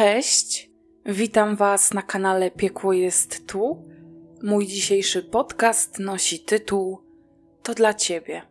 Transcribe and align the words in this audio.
Cześć, 0.00 0.70
witam 1.06 1.56
Was 1.56 1.94
na 1.94 2.02
kanale 2.02 2.50
Piekło 2.50 2.92
jest 2.92 3.46
tu. 3.46 3.84
Mój 4.42 4.66
dzisiejszy 4.66 5.22
podcast 5.22 5.98
nosi 5.98 6.40
tytuł 6.40 6.98
To 7.62 7.74
dla 7.74 7.94
Ciebie. 7.94 8.42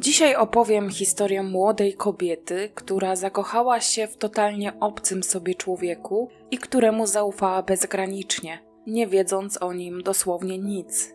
Dzisiaj 0.00 0.34
opowiem 0.34 0.90
historię 0.90 1.42
młodej 1.42 1.94
kobiety, 1.94 2.70
która 2.74 3.16
zakochała 3.16 3.80
się 3.80 4.06
w 4.06 4.16
totalnie 4.16 4.80
obcym 4.80 5.22
sobie 5.22 5.54
człowieku 5.54 6.28
i 6.50 6.58
któremu 6.58 7.06
zaufała 7.06 7.62
bezgranicznie, 7.62 8.58
nie 8.86 9.06
wiedząc 9.06 9.62
o 9.62 9.72
nim 9.72 10.02
dosłownie 10.02 10.58
nic. 10.58 11.14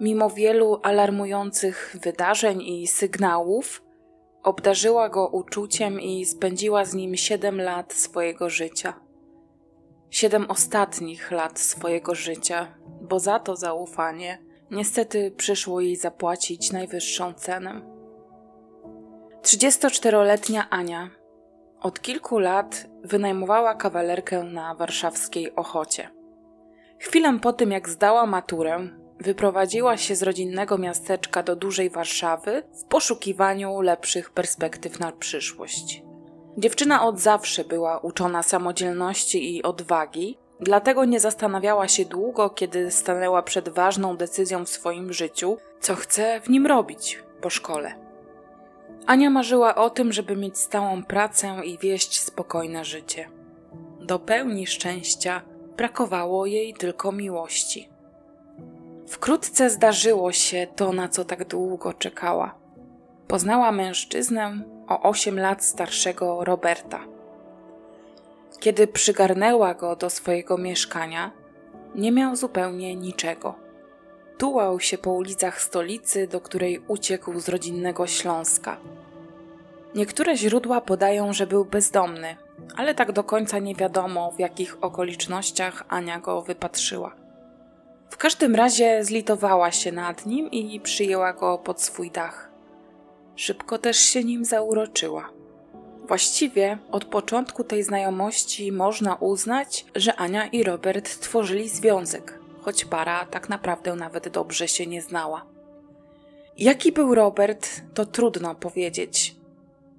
Mimo 0.00 0.30
wielu 0.30 0.80
alarmujących 0.82 1.96
wydarzeń 2.02 2.62
i 2.62 2.86
sygnałów, 2.86 3.82
Obdarzyła 4.42 5.08
go 5.08 5.28
uczuciem 5.28 6.00
i 6.00 6.24
spędziła 6.24 6.84
z 6.84 6.94
nim 6.94 7.16
siedem 7.16 7.60
lat 7.60 7.92
swojego 7.92 8.50
życia. 8.50 8.94
Siedem 10.10 10.50
ostatnich 10.50 11.30
lat 11.30 11.60
swojego 11.60 12.14
życia, 12.14 12.74
bo 13.00 13.20
za 13.20 13.38
to 13.38 13.56
zaufanie 13.56 14.38
niestety 14.70 15.30
przyszło 15.30 15.80
jej 15.80 15.96
zapłacić 15.96 16.72
najwyższą 16.72 17.32
cenę. 17.32 17.80
34-letnia 19.42 20.70
Ania 20.70 21.10
od 21.80 22.00
kilku 22.00 22.38
lat 22.38 22.86
wynajmowała 23.04 23.74
kawalerkę 23.74 24.44
na 24.44 24.74
warszawskiej 24.74 25.54
Ochocie. 25.56 26.10
Chwilę 26.98 27.38
po 27.42 27.52
tym, 27.52 27.70
jak 27.70 27.88
zdała 27.88 28.26
maturę, 28.26 28.88
wyprowadziła 29.22 29.96
się 29.96 30.16
z 30.16 30.22
rodzinnego 30.22 30.78
miasteczka 30.78 31.42
do 31.42 31.56
dużej 31.56 31.90
Warszawy 31.90 32.62
w 32.80 32.84
poszukiwaniu 32.84 33.80
lepszych 33.80 34.30
perspektyw 34.30 35.00
na 35.00 35.12
przyszłość. 35.12 36.02
Dziewczyna 36.58 37.06
od 37.06 37.20
zawsze 37.20 37.64
była 37.64 37.98
uczona 37.98 38.42
samodzielności 38.42 39.56
i 39.56 39.62
odwagi, 39.62 40.38
dlatego 40.60 41.04
nie 41.04 41.20
zastanawiała 41.20 41.88
się 41.88 42.04
długo, 42.04 42.50
kiedy 42.50 42.90
stanęła 42.90 43.42
przed 43.42 43.68
ważną 43.68 44.16
decyzją 44.16 44.64
w 44.64 44.68
swoim 44.68 45.12
życiu, 45.12 45.56
co 45.80 45.94
chce 45.94 46.40
w 46.40 46.48
nim 46.48 46.66
robić 46.66 47.22
po 47.40 47.50
szkole. 47.50 47.94
Ania 49.06 49.30
marzyła 49.30 49.74
o 49.74 49.90
tym, 49.90 50.12
żeby 50.12 50.36
mieć 50.36 50.58
stałą 50.58 51.02
pracę 51.02 51.56
i 51.64 51.78
wieść 51.78 52.20
spokojne 52.20 52.84
życie. 52.84 53.28
Do 54.00 54.18
pełni 54.18 54.66
szczęścia 54.66 55.42
brakowało 55.76 56.46
jej 56.46 56.74
tylko 56.74 57.12
miłości. 57.12 57.91
Wkrótce 59.12 59.70
zdarzyło 59.70 60.32
się 60.32 60.66
to, 60.76 60.92
na 60.92 61.08
co 61.08 61.24
tak 61.24 61.48
długo 61.48 61.92
czekała. 61.92 62.54
Poznała 63.28 63.72
mężczyznę 63.72 64.62
o 64.88 65.02
8 65.02 65.38
lat 65.38 65.64
starszego 65.64 66.44
Roberta. 66.44 67.00
Kiedy 68.60 68.86
przygarnęła 68.86 69.74
go 69.74 69.96
do 69.96 70.10
swojego 70.10 70.58
mieszkania, 70.58 71.30
nie 71.94 72.12
miał 72.12 72.36
zupełnie 72.36 72.96
niczego. 72.96 73.54
Tułał 74.38 74.80
się 74.80 74.98
po 74.98 75.10
ulicach 75.10 75.62
stolicy, 75.62 76.26
do 76.26 76.40
której 76.40 76.84
uciekł 76.88 77.40
z 77.40 77.48
rodzinnego 77.48 78.06
Śląska. 78.06 78.76
Niektóre 79.94 80.36
źródła 80.36 80.80
podają, 80.80 81.32
że 81.32 81.46
był 81.46 81.64
bezdomny, 81.64 82.36
ale 82.76 82.94
tak 82.94 83.12
do 83.12 83.24
końca 83.24 83.58
nie 83.58 83.74
wiadomo, 83.74 84.30
w 84.30 84.38
jakich 84.38 84.84
okolicznościach 84.84 85.84
Ania 85.88 86.20
go 86.20 86.42
wypatrzyła. 86.42 87.21
W 88.12 88.16
każdym 88.16 88.54
razie 88.54 89.04
zlitowała 89.04 89.72
się 89.72 89.92
nad 89.92 90.26
nim 90.26 90.50
i 90.50 90.80
przyjęła 90.80 91.32
go 91.32 91.58
pod 91.58 91.82
swój 91.82 92.10
dach. 92.10 92.50
Szybko 93.36 93.78
też 93.78 93.96
się 93.96 94.24
nim 94.24 94.44
zauroczyła. 94.44 95.30
Właściwie 96.08 96.78
od 96.90 97.04
początku 97.04 97.64
tej 97.64 97.82
znajomości 97.82 98.72
można 98.72 99.14
uznać, 99.14 99.86
że 99.94 100.16
Ania 100.16 100.46
i 100.46 100.62
Robert 100.62 101.20
tworzyli 101.20 101.68
związek, 101.68 102.38
choć 102.60 102.84
para 102.84 103.26
tak 103.26 103.48
naprawdę 103.48 103.96
nawet 103.96 104.28
dobrze 104.28 104.68
się 104.68 104.86
nie 104.86 105.02
znała. 105.02 105.46
Jaki 106.56 106.92
był 106.92 107.14
Robert, 107.14 107.68
to 107.94 108.06
trudno 108.06 108.54
powiedzieć. 108.54 109.36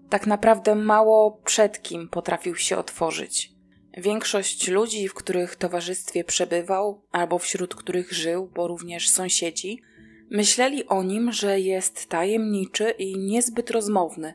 Tak 0.09 0.27
naprawdę 0.27 0.75
mało 0.75 1.39
przed 1.45 1.81
kim 1.81 2.09
potrafił 2.09 2.55
się 2.55 2.77
otworzyć. 2.77 3.51
Większość 3.97 4.67
ludzi, 4.67 5.07
w 5.07 5.13
których 5.13 5.55
towarzystwie 5.55 6.23
przebywał, 6.23 7.01
albo 7.11 7.39
wśród 7.39 7.75
których 7.75 8.13
żył, 8.13 8.49
bo 8.55 8.67
również 8.67 9.09
sąsiedzi, 9.09 9.81
myśleli 10.29 10.87
o 10.87 11.03
nim, 11.03 11.31
że 11.31 11.59
jest 11.59 12.09
tajemniczy 12.09 12.89
i 12.89 13.17
niezbyt 13.17 13.71
rozmowny. 13.71 14.33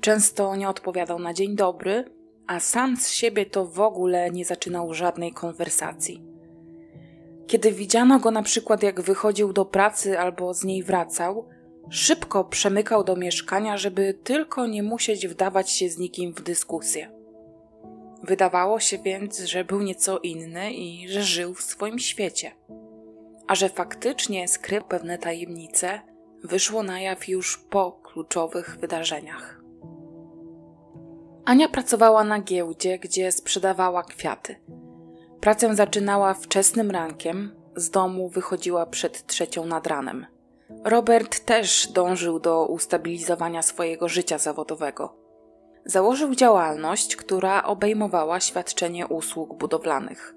Często 0.00 0.56
nie 0.56 0.68
odpowiadał 0.68 1.18
na 1.18 1.34
dzień 1.34 1.56
dobry, 1.56 2.04
a 2.46 2.60
sam 2.60 2.96
z 2.96 3.10
siebie 3.10 3.46
to 3.46 3.66
w 3.66 3.80
ogóle 3.80 4.30
nie 4.30 4.44
zaczynał 4.44 4.94
żadnej 4.94 5.32
konwersacji. 5.32 6.22
Kiedy 7.46 7.72
widziano 7.72 8.18
go 8.18 8.30
na 8.30 8.42
przykład, 8.42 8.82
jak 8.82 9.00
wychodził 9.00 9.52
do 9.52 9.64
pracy 9.64 10.18
albo 10.18 10.54
z 10.54 10.64
niej 10.64 10.82
wracał, 10.82 11.48
szybko 11.90 12.44
przemykał 12.44 13.04
do 13.04 13.16
mieszkania, 13.16 13.76
żeby 13.76 14.14
tylko 14.24 14.66
nie 14.66 14.82
musieć 14.82 15.28
wdawać 15.28 15.70
się 15.70 15.88
z 15.88 15.98
nikim 15.98 16.34
w 16.34 16.42
dyskusję. 16.42 17.19
Wydawało 18.22 18.80
się 18.80 18.98
więc, 18.98 19.38
że 19.38 19.64
był 19.64 19.80
nieco 19.80 20.18
inny 20.18 20.72
i 20.72 21.08
że 21.08 21.22
żył 21.22 21.54
w 21.54 21.62
swoim 21.62 21.98
świecie. 21.98 22.52
A 23.46 23.54
że 23.54 23.68
faktycznie 23.68 24.48
skrył 24.48 24.82
pewne 24.84 25.18
tajemnice, 25.18 26.00
wyszło 26.44 26.82
na 26.82 27.00
jaw 27.00 27.28
już 27.28 27.58
po 27.58 27.92
kluczowych 27.92 28.78
wydarzeniach. 28.80 29.60
Ania 31.44 31.68
pracowała 31.68 32.24
na 32.24 32.40
giełdzie, 32.40 32.98
gdzie 32.98 33.32
sprzedawała 33.32 34.02
kwiaty. 34.02 34.56
Pracę 35.40 35.74
zaczynała 35.74 36.34
wczesnym 36.34 36.90
rankiem, 36.90 37.56
z 37.76 37.90
domu 37.90 38.28
wychodziła 38.28 38.86
przed 38.86 39.26
trzecią 39.26 39.66
nad 39.66 39.86
ranem. 39.86 40.26
Robert 40.84 41.44
też 41.44 41.88
dążył 41.92 42.40
do 42.40 42.66
ustabilizowania 42.66 43.62
swojego 43.62 44.08
życia 44.08 44.38
zawodowego. 44.38 45.19
Założył 45.84 46.34
działalność, 46.34 47.16
która 47.16 47.62
obejmowała 47.62 48.40
świadczenie 48.40 49.06
usług 49.06 49.58
budowlanych. 49.58 50.34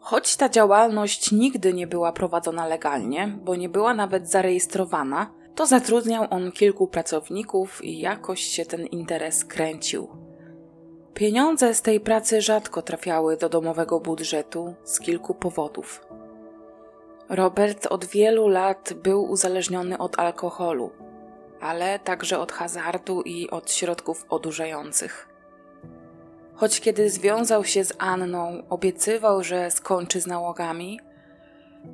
Choć 0.00 0.36
ta 0.36 0.48
działalność 0.48 1.32
nigdy 1.32 1.74
nie 1.74 1.86
była 1.86 2.12
prowadzona 2.12 2.66
legalnie, 2.66 3.38
bo 3.44 3.56
nie 3.56 3.68
była 3.68 3.94
nawet 3.94 4.30
zarejestrowana, 4.30 5.30
to 5.54 5.66
zatrudniał 5.66 6.26
on 6.30 6.52
kilku 6.52 6.86
pracowników 6.86 7.84
i 7.84 7.98
jakoś 7.98 8.40
się 8.40 8.64
ten 8.64 8.86
interes 8.86 9.44
kręcił. 9.44 10.08
Pieniądze 11.14 11.74
z 11.74 11.82
tej 11.82 12.00
pracy 12.00 12.42
rzadko 12.42 12.82
trafiały 12.82 13.36
do 13.36 13.48
domowego 13.48 14.00
budżetu 14.00 14.74
z 14.84 15.00
kilku 15.00 15.34
powodów. 15.34 16.06
Robert 17.28 17.86
od 17.86 18.04
wielu 18.04 18.48
lat 18.48 18.92
był 19.02 19.24
uzależniony 19.24 19.98
od 19.98 20.18
alkoholu 20.18 20.90
ale 21.60 21.98
także 21.98 22.38
od 22.38 22.52
hazardu 22.52 23.22
i 23.22 23.50
od 23.50 23.72
środków 23.72 24.26
odurzających. 24.28 25.28
Choć 26.54 26.80
kiedy 26.80 27.10
związał 27.10 27.64
się 27.64 27.84
z 27.84 27.92
Anną, 27.98 28.62
obiecywał, 28.68 29.44
że 29.44 29.70
skończy 29.70 30.20
z 30.20 30.26
nałogami, 30.26 31.00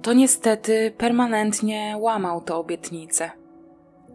to 0.03 0.13
niestety 0.13 0.93
permanentnie 0.99 1.97
łamał 1.99 2.41
te 2.41 2.55
obietnice. 2.55 3.31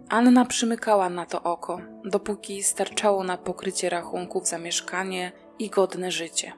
Anna 0.09 0.45
przymykała 0.45 1.09
na 1.09 1.25
to 1.25 1.43
oko, 1.43 1.79
dopóki 2.05 2.63
starczało 2.63 3.23
na 3.23 3.37
pokrycie 3.37 3.89
rachunków 3.89 4.47
za 4.47 4.57
mieszkanie 4.57 5.31
i 5.59 5.69
godne 5.69 6.11
życie. 6.11 6.53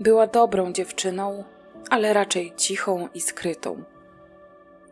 Była 0.00 0.26
dobrą 0.26 0.72
dziewczyną, 0.72 1.44
ale 1.90 2.12
raczej 2.12 2.52
cichą 2.56 3.08
i 3.14 3.20
skrytą. 3.20 3.84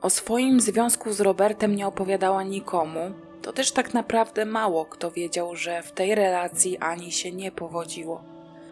O 0.04 0.10
swoim 0.10 0.60
związku 0.60 1.12
z 1.12 1.20
Robertem 1.20 1.76
nie 1.76 1.86
opowiadała 1.86 2.42
nikomu, 2.42 3.00
to 3.42 3.52
też 3.52 3.72
tak 3.72 3.94
naprawdę 3.94 4.44
mało 4.44 4.84
kto 4.84 5.10
wiedział, 5.10 5.56
że 5.56 5.82
w 5.82 5.92
tej 5.92 6.14
relacji 6.14 6.78
Ani 6.78 7.12
się 7.12 7.32
nie 7.32 7.52
powodziło. 7.52 8.22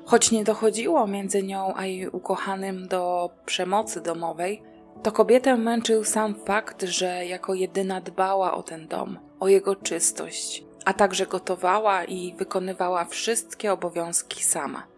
Choć 0.05 0.31
nie 0.31 0.45
dochodziło 0.45 1.07
między 1.07 1.43
nią 1.43 1.73
a 1.77 1.87
jej 1.87 2.09
ukochanym 2.09 2.89
do 2.89 3.31
przemocy 3.47 4.01
domowej, 4.01 4.63
to 5.03 5.13
kobietę 5.13 5.57
męczył 5.57 6.05
sam 6.05 6.35
fakt, 6.35 6.83
że 6.83 7.27
jako 7.27 7.55
jedyna 7.55 8.01
dbała 8.01 8.55
o 8.55 8.63
ten 8.63 8.89
dom, 8.89 9.19
o 9.41 9.49
jego 9.49 9.77
czystość, 9.77 10.65
a 10.85 10.95
także 10.95 11.27
gotowała 11.27 12.05
i 12.05 12.35
wykonywała 12.35 13.05
wszystkie 13.05 13.73
obowiązki 13.73 14.45
sama. 14.45 14.92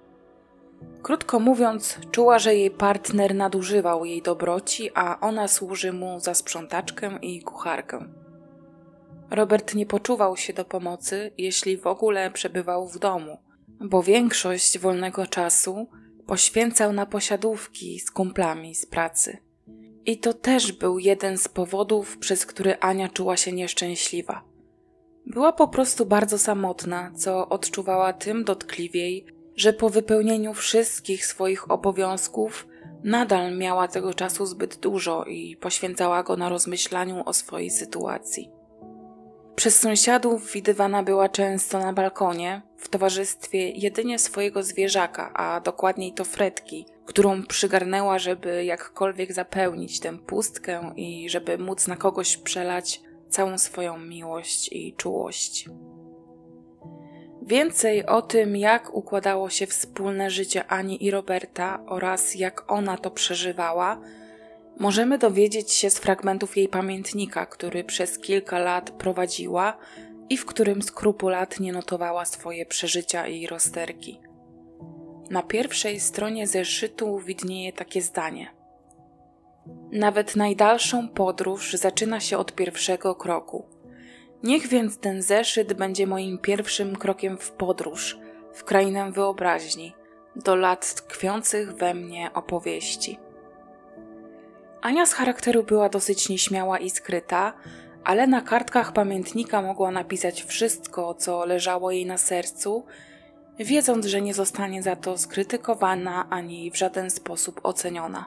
Krótko 1.03 1.41
mówiąc, 1.41 1.99
czuła, 2.11 2.39
że 2.39 2.55
jej 2.55 2.71
partner 2.71 3.35
nadużywał 3.35 4.05
jej 4.05 4.23
dobroci, 4.23 4.91
a 4.95 5.21
ona 5.21 5.49
służy 5.49 5.93
mu 5.93 6.21
za 6.21 6.35
sprzątaczkę 6.35 7.19
i 7.23 7.43
kucharkę. 7.43 8.09
Robert 9.31 9.75
nie 9.75 9.87
poczuwał 9.87 10.37
się 10.37 10.53
do 10.53 10.65
pomocy, 10.65 11.31
jeśli 11.39 11.77
w 11.77 11.87
ogóle 11.87 12.31
przebywał 12.31 12.89
w 12.89 12.99
domu, 12.99 13.39
bo 13.81 14.03
większość 14.03 14.79
wolnego 14.79 15.27
czasu 15.27 15.89
poświęcał 16.27 16.93
na 16.93 17.07
posiadówki 17.07 18.01
z 18.01 18.11
kumplami 18.11 18.75
z 18.75 18.87
pracy. 18.87 19.39
I 20.07 20.19
to 20.19 20.35
też 20.35 20.73
był 20.73 20.99
jeden 20.99 21.39
z 21.39 21.49
powodów, 21.49 22.19
przez 22.19 22.47
który 22.47 22.79
Ania 22.79 23.09
czuła 23.09 23.37
się 23.37 23.53
nieszczęśliwa. 23.53 24.43
Była 25.27 25.53
po 25.53 25.69
prostu 25.69 26.07
bardzo 26.07 26.39
samotna, 26.39 27.13
co 27.17 27.49
odczuwała 27.49 28.13
tym 28.13 28.45
dotkliwiej, 28.45 29.27
że 29.57 29.73
po 29.73 29.91
wypełnieniu 29.91 30.55
wszystkich 30.55 31.27
swoich 31.27 31.71
obowiązków 31.71 32.67
nadal 33.05 33.57
miała 33.57 33.89
tego 33.89 34.15
czasu 34.15 34.47
zbyt 34.47 34.77
dużo 34.77 35.25
i 35.25 35.57
poświęcała 35.57 36.23
go 36.23 36.37
na 36.37 36.49
rozmyślaniu 36.49 37.23
o 37.27 37.33
swojej 37.33 37.71
sytuacji. 37.71 38.51
Przez 39.57 39.81
sąsiadów 39.81 40.53
widywana 40.53 41.03
była 41.03 41.29
często 41.29 41.79
na 41.79 41.93
balkonie, 41.93 42.63
w 42.77 42.89
towarzystwie 42.89 43.71
jedynie 43.71 44.19
swojego 44.19 44.63
zwierzaka, 44.63 45.33
a 45.35 45.61
dokładniej 45.61 46.13
to 46.13 46.25
Fredki, 46.25 46.87
którą 47.07 47.47
przygarnęła, 47.47 48.19
żeby 48.19 48.65
jakkolwiek 48.65 49.33
zapełnić 49.33 50.01
tę 50.01 50.19
pustkę 50.19 50.93
i 50.97 51.31
żeby 51.31 51.59
móc 51.59 51.87
na 51.87 51.97
kogoś 51.97 52.37
przelać 52.37 53.01
całą 53.29 53.59
swoją 53.59 53.99
miłość 53.99 54.73
i 54.73 54.95
czułość. 54.97 55.69
Więcej 57.47 58.07
o 58.07 58.23
tym, 58.23 58.57
jak 58.57 58.95
układało 58.95 59.51
się 59.51 59.67
wspólne 59.67 60.31
życie 60.31 60.67
Ani 60.67 61.05
i 61.05 61.11
Roberta 61.11 61.81
oraz 61.87 62.35
jak 62.35 62.73
ona 62.73 62.97
to 62.97 63.11
przeżywała, 63.11 64.01
możemy 64.79 65.19
dowiedzieć 65.19 65.73
się 65.73 65.91
z 65.91 65.99
fragmentów 65.99 66.57
jej 66.57 66.69
pamiętnika, 66.69 67.47
który 67.47 67.85
przez 67.85 68.19
kilka 68.19 68.59
lat 68.59 68.91
prowadziła 68.91 69.79
i 70.29 70.37
w 70.37 70.47
którym 70.47 70.83
skrupulatnie 70.83 71.73
notowała 71.73 72.25
swoje 72.25 72.67
przeżycia 72.67 73.27
i 73.27 73.47
rozterki. 73.47 74.21
Na 75.31 75.43
pierwszej 75.43 76.01
stronie 76.01 76.47
zeszytu 76.47 77.19
widnieje 77.19 77.73
takie 77.73 78.03
zdanie. 78.03 78.55
Nawet 79.93 80.37
najdalszą 80.37 81.09
podróż 81.09 81.73
zaczyna 81.75 82.21
się 82.21 82.39
od 82.39 82.55
pierwszego 82.55 83.15
kroku. 83.15 83.74
Niech 84.45 84.69
więc 84.69 84.99
ten 84.99 85.23
zeszyt 85.23 85.73
będzie 85.73 86.07
moim 86.07 86.39
pierwszym 86.39 86.97
krokiem 86.97 87.39
w 87.39 87.51
podróż, 87.51 88.19
w 88.53 88.65
krainę 88.65 89.13
wyobraźni, 89.13 89.95
do 90.37 90.57
lat 90.57 90.95
tkwiących 90.95 91.73
we 91.73 91.95
mnie 91.95 92.31
opowieści. 92.35 93.19
Ania 94.83 95.07
z 95.07 95.13
charakteru 95.13 95.63
była 95.63 95.89
dosyć 95.89 96.29
nieśmiała 96.29 96.79
i 96.79 96.91
skryta, 96.91 97.53
ale 98.05 98.27
na 98.27 98.41
kartkach 98.41 98.93
pamiętnika 98.93 99.63
mogła 99.63 99.91
napisać 99.91 100.43
wszystko, 100.43 101.15
co 101.15 101.45
leżało 101.45 101.91
jej 101.91 102.07
na 102.07 102.19
sercu, 102.19 102.85
wiedząc, 103.59 104.07
że 104.07 104.21
nie 104.21 104.35
zostanie 104.35 104.83
za 104.83 104.97
to 104.97 105.19
skrytykowana 105.19 106.27
ani 106.31 106.71
w 106.71 106.77
żaden 106.77 107.11
sposób 107.11 107.61
oceniona. 107.63 108.25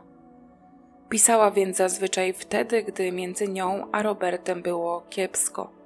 Pisała 1.09 1.51
więc 1.51 1.77
zazwyczaj 1.77 2.33
wtedy, 2.33 2.83
gdy 2.83 3.11
między 3.11 3.47
nią 3.47 3.91
a 3.91 4.03
Robertem 4.03 4.61
było 4.61 5.03
kiepsko. 5.09 5.76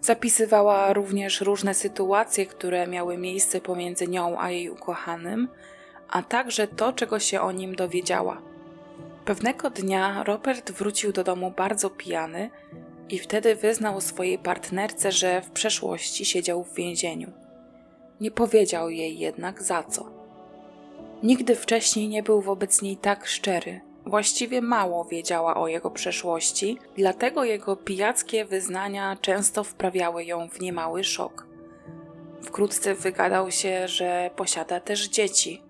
Zapisywała 0.00 0.92
również 0.92 1.40
różne 1.40 1.74
sytuacje, 1.74 2.46
które 2.46 2.86
miały 2.86 3.18
miejsce 3.18 3.60
pomiędzy 3.60 4.08
nią 4.08 4.40
a 4.40 4.50
jej 4.50 4.70
ukochanym, 4.70 5.48
a 6.08 6.22
także 6.22 6.68
to, 6.68 6.92
czego 6.92 7.18
się 7.18 7.40
o 7.40 7.52
nim 7.52 7.74
dowiedziała. 7.74 8.42
Pewnego 9.24 9.70
dnia 9.70 10.24
Robert 10.24 10.72
wrócił 10.72 11.12
do 11.12 11.24
domu 11.24 11.52
bardzo 11.56 11.90
pijany 11.90 12.50
i 13.08 13.18
wtedy 13.18 13.56
wyznał 13.56 14.00
swojej 14.00 14.38
partnerce, 14.38 15.12
że 15.12 15.42
w 15.42 15.50
przeszłości 15.50 16.24
siedział 16.24 16.64
w 16.64 16.74
więzieniu. 16.74 17.32
Nie 18.20 18.30
powiedział 18.30 18.90
jej 18.90 19.18
jednak 19.18 19.62
za 19.62 19.82
co. 19.82 20.10
Nigdy 21.22 21.56
wcześniej 21.56 22.08
nie 22.08 22.22
był 22.22 22.40
wobec 22.40 22.82
niej 22.82 22.96
tak 22.96 23.26
szczery. 23.26 23.80
Właściwie 24.06 24.62
mało 24.62 25.04
wiedziała 25.04 25.54
o 25.54 25.68
jego 25.68 25.90
przeszłości, 25.90 26.78
dlatego 26.96 27.44
jego 27.44 27.76
pijackie 27.76 28.44
wyznania 28.44 29.16
często 29.20 29.64
wprawiały 29.64 30.24
ją 30.24 30.48
w 30.48 30.60
niemały 30.60 31.04
szok. 31.04 31.46
Wkrótce 32.42 32.94
wygadał 32.94 33.50
się, 33.50 33.88
że 33.88 34.30
posiada 34.36 34.80
też 34.80 35.08
dzieci, 35.08 35.62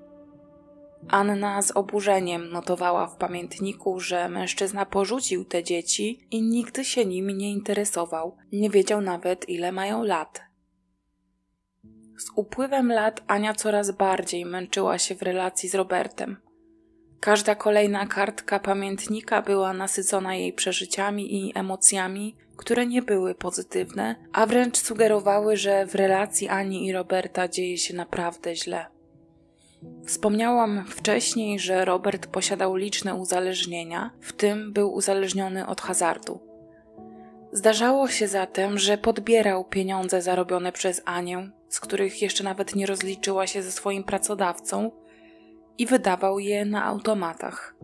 Anna 1.09 1.63
z 1.63 1.77
oburzeniem 1.77 2.51
notowała 2.51 3.07
w 3.07 3.17
pamiętniku, 3.17 4.01
że 4.01 4.29
mężczyzna 4.29 4.87
porzucił 4.87 5.45
te 5.45 5.65
dzieci 5.65 6.27
i 6.31 6.43
nigdy 6.43 6.85
się 6.85 7.05
nimi 7.05 7.35
nie 7.35 7.51
interesował, 7.51 8.37
nie 8.53 8.71
wiedział 8.71 9.01
nawet 9.01 9.49
ile 9.49 9.73
mają 9.73 10.05
lat. 10.05 10.43
Z 12.19 12.31
upływem 12.37 12.93
lat 12.93 13.23
Ania 13.27 13.55
coraz 13.55 13.91
bardziej 13.91 14.45
męczyła 14.45 14.99
się 14.99 15.15
w 15.15 15.23
relacji 15.23 15.69
z 15.69 15.75
Robertem. 15.75 16.37
Każda 17.21 17.55
kolejna 17.55 18.07
kartka 18.07 18.59
pamiętnika 18.59 19.43
była 19.43 19.73
nasycona 19.73 20.35
jej 20.35 20.53
przeżyciami 20.53 21.35
i 21.35 21.59
emocjami, 21.59 22.37
które 22.57 22.87
nie 22.87 23.03
były 23.03 23.35
pozytywne, 23.35 24.17
a 24.33 24.47
wręcz 24.47 24.79
sugerowały, 24.79 25.57
że 25.57 25.87
w 25.87 25.95
relacji 25.95 26.49
Ani 26.49 26.87
i 26.87 26.93
Roberta 26.93 27.49
dzieje 27.49 27.79
się 27.79 27.95
naprawdę 27.97 28.57
źle. 28.57 28.87
Wspomniałam 30.07 30.85
wcześniej, 30.89 31.59
że 31.59 31.85
Robert 31.85 32.27
posiadał 32.27 32.77
liczne 32.77 33.15
uzależnienia, 33.15 34.11
w 34.21 34.33
tym 34.33 34.73
był 34.73 34.93
uzależniony 34.93 35.67
od 35.67 35.81
hazardu. 35.81 36.41
Zdarzało 37.53 38.09
się 38.09 38.29
zatem, 38.29 38.79
że 38.79 38.99
podbierał 38.99 39.65
pieniądze 39.65 40.23
zarobione 40.23 40.73
przez 40.73 41.03
Anię, 41.05 41.51
z 41.69 41.81
których 41.81 42.23
jeszcze 42.23 42.45
nawet 42.45 42.75
nie 42.75 42.87
rozliczyła 42.87 43.47
się 43.47 43.63
ze 43.63 43.73
swoim 43.73 44.05
pracodawcą, 44.05 44.91
i 45.81 45.87
wydawał 45.87 46.39
je 46.39 46.65
na 46.65 46.85
automatach. 46.85 47.75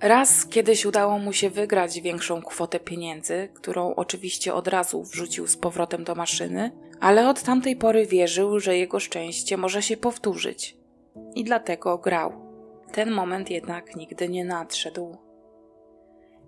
Raz 0.00 0.46
kiedyś 0.46 0.86
udało 0.86 1.18
mu 1.18 1.32
się 1.32 1.50
wygrać 1.50 2.00
większą 2.00 2.42
kwotę 2.42 2.80
pieniędzy, 2.80 3.48
którą 3.54 3.94
oczywiście 3.94 4.54
od 4.54 4.68
razu 4.68 5.02
wrzucił 5.02 5.46
z 5.46 5.56
powrotem 5.56 6.04
do 6.04 6.14
maszyny, 6.14 6.70
ale 7.00 7.28
od 7.28 7.42
tamtej 7.42 7.76
pory 7.76 8.06
wierzył, 8.06 8.60
że 8.60 8.78
jego 8.78 9.00
szczęście 9.00 9.56
może 9.56 9.82
się 9.82 9.96
powtórzyć 9.96 10.76
i 11.34 11.44
dlatego 11.44 11.98
grał. 11.98 12.32
Ten 12.92 13.10
moment 13.10 13.50
jednak 13.50 13.96
nigdy 13.96 14.28
nie 14.28 14.44
nadszedł. 14.44 15.16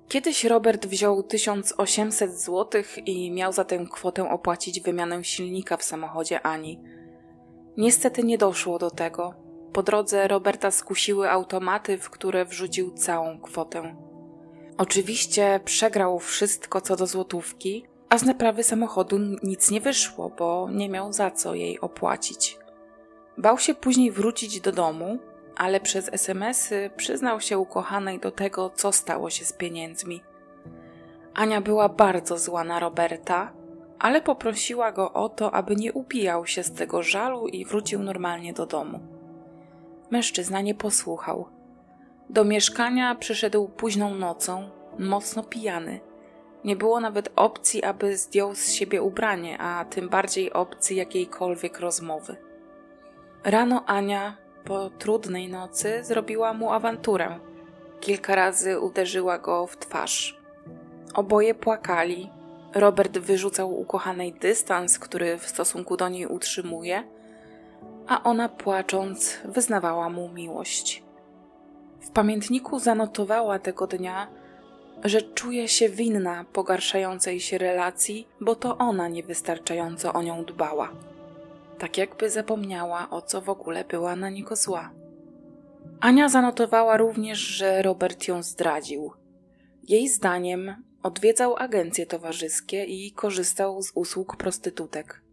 Kiedyś 0.09 0.45
Robert 0.45 0.87
wziął 0.87 1.23
1800 1.23 2.41
zł 2.41 2.83
i 3.07 3.31
miał 3.31 3.53
za 3.53 3.65
tę 3.65 3.87
kwotę 3.93 4.31
opłacić 4.31 4.81
wymianę 4.81 5.25
silnika 5.25 5.77
w 5.77 5.83
samochodzie 5.83 6.41
Ani. 6.47 6.81
Niestety 7.77 8.23
nie 8.23 8.39
doszło 8.39 8.79
do 8.79 8.91
tego. 8.91 9.44
Po 9.75 9.83
drodze 9.83 10.29
Roberta 10.29 10.71
skusiły 10.71 11.31
automaty, 11.31 11.99
w 11.99 12.11
które 12.11 12.45
wrzucił 12.45 12.91
całą 12.91 13.41
kwotę. 13.41 13.97
Oczywiście 14.79 15.61
przegrał 15.65 16.19
wszystko 16.19 16.81
co 16.81 16.97
do 16.97 17.07
złotówki, 17.07 17.87
a 18.09 18.19
z 18.19 18.25
naprawy 18.25 18.63
samochodu 18.63 19.19
nic 19.43 19.71
nie 19.71 19.81
wyszło, 19.81 20.31
bo 20.39 20.69
nie 20.71 20.89
miał 20.89 21.13
za 21.13 21.31
co 21.31 21.55
jej 21.55 21.81
opłacić. 21.81 22.59
Bał 23.39 23.59
się 23.59 23.75
później 23.75 24.11
wrócić 24.11 24.61
do 24.61 24.73
domu, 24.73 25.19
ale 25.57 25.81
przez 25.81 26.11
SMSy 26.13 26.91
przyznał 26.97 27.41
się 27.41 27.59
ukochanej 27.59 28.19
do 28.19 28.31
tego, 28.31 28.71
co 28.71 28.93
stało 28.93 29.31
się 29.31 29.45
z 29.45 29.53
pieniędzmi. 29.53 30.23
Ania 31.35 31.61
była 31.61 31.89
bardzo 31.89 32.39
zła 32.39 32.65
na 32.65 32.81
Roberta, 32.81 33.53
ale 33.99 34.23
poprosiła 34.23 34.93
go 34.93 35.13
o 35.13 35.29
to, 35.29 35.55
aby 35.55 35.77
nie 35.77 35.93
upijał 35.93 36.47
się 36.47 36.63
z 36.63 36.73
tego 36.73 37.03
żalu 37.03 37.47
i 37.47 37.65
wrócił 37.65 38.03
normalnie 38.03 38.53
do 38.53 38.67
domu. 38.67 39.14
Mężczyzna 40.15 40.61
nie 40.61 40.75
posłuchał. 40.75 41.49
Do 42.31 42.45
mieszkania 42.45 43.15
przyszedł 43.15 43.69
późną 43.69 44.15
nocą, 44.15 44.71
mocno 44.99 45.43
pijany. 45.43 46.01
Nie 46.65 46.77
było 46.77 47.01
nawet 47.01 47.29
opcji, 47.37 47.85
aby 47.85 48.17
zdjął 48.17 48.55
z 48.55 48.73
siebie 48.73 49.03
ubranie, 49.03 49.59
a 49.59 49.85
tym 49.85 50.09
bardziej 50.09 50.53
opcji 50.53 50.97
jakiejkolwiek 50.97 51.81
rozmowy. 51.81 52.37
Rano 53.45 53.85
Ania 53.87 54.37
po 54.65 54.91
trudnej 54.91 55.49
nocy 55.49 56.05
zrobiła 56.05 56.53
mu 56.53 56.73
awanturę. 56.73 57.39
Kilka 58.01 58.35
razy 58.35 58.81
uderzyła 58.81 59.39
go 59.39 59.67
w 59.67 59.77
twarz. 59.77 60.41
Oboje 61.15 61.55
płakali. 61.55 62.31
Robert 62.75 63.19
wyrzucał 63.19 63.81
ukochanej 63.81 64.33
dystans, 64.33 64.99
który 64.99 65.39
w 65.39 65.49
stosunku 65.49 65.97
do 65.97 66.09
niej 66.09 66.27
utrzymuje, 66.27 67.05
a 68.07 68.23
ona 68.23 68.49
płacząc 68.49 69.39
wyznawała 69.45 70.09
mu 70.09 70.29
miłość. 70.29 71.03
W 72.01 72.11
pamiętniku 72.11 72.79
zanotowała 72.79 73.59
tego 73.59 73.87
dnia, 73.87 74.29
że 75.05 75.23
czuje 75.23 75.69
się 75.69 75.89
winna 75.89 76.45
pogarszającej 76.53 77.41
się 77.41 77.59
relacji, 77.59 78.29
bo 78.41 78.55
to 78.55 78.79
ona 78.79 79.09
niewystarczająco 79.09 80.13
o 80.13 80.23
nią 80.23 80.45
dbała 80.45 80.91
tak 81.79 81.99
jakby 81.99 82.31
zapomniała, 82.31 83.11
o 83.11 83.23
co 83.23 83.41
w 83.41 83.49
ogóle 83.49 83.85
była 83.85 84.17
na 84.17 84.31
niego 84.31 84.57
zła. 84.57 84.91
Ania 86.01 86.29
zanotowała 86.29 86.97
również, 86.97 87.39
że 87.39 87.83
Robert 87.83 88.29
ją 88.29 88.43
zdradził. 88.43 89.13
Jej 89.83 90.09
zdaniem 90.09 90.77
odwiedzał 91.03 91.57
agencje 91.57 92.07
towarzyskie 92.07 92.85
i 92.85 93.13
korzystał 93.13 93.83
z 93.83 93.93
usług 93.95 94.37
prostytutek. 94.37 95.24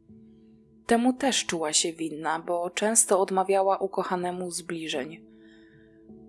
Temu 0.92 1.14
też 1.14 1.46
czuła 1.46 1.74
się 1.74 1.94
winna, 1.94 2.40
bo 2.40 2.70
często 2.70 3.20
odmawiała 3.20 3.78
ukochanemu 3.78 4.52
zbliżeń. 4.52 5.26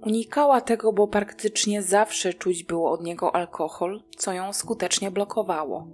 Unikała 0.06 0.60
tego, 0.60 0.92
bo 0.92 1.08
praktycznie 1.08 1.82
zawsze 1.82 2.34
czuć 2.34 2.64
było 2.64 2.90
od 2.90 3.02
niego 3.02 3.34
alkohol, 3.34 4.02
co 4.16 4.32
ją 4.32 4.52
skutecznie 4.52 5.10
blokowało. 5.10 5.86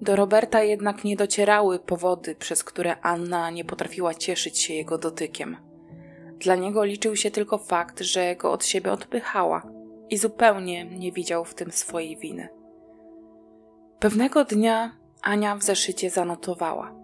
Do 0.00 0.16
Roberta 0.16 0.62
jednak 0.62 1.04
nie 1.04 1.16
docierały 1.16 1.78
powody, 1.78 2.34
przez 2.34 2.64
które 2.64 3.00
Anna 3.00 3.50
nie 3.50 3.64
potrafiła 3.64 4.14
cieszyć 4.14 4.58
się 4.58 4.74
jego 4.74 4.98
dotykiem. 4.98 5.56
Dla 6.38 6.56
niego 6.56 6.84
liczył 6.84 7.16
się 7.16 7.30
tylko 7.30 7.58
fakt, 7.58 8.00
że 8.00 8.36
go 8.36 8.52
od 8.52 8.64
siebie 8.64 8.92
odpychała 8.92 9.62
i 10.10 10.18
zupełnie 10.18 10.84
nie 10.84 11.12
widział 11.12 11.44
w 11.44 11.54
tym 11.54 11.72
swojej 11.72 12.16
winy. 12.16 12.48
Pewnego 13.98 14.44
dnia 14.44 14.96
Ania 15.22 15.56
w 15.56 15.62
zeszycie 15.62 16.10
zanotowała. 16.10 17.00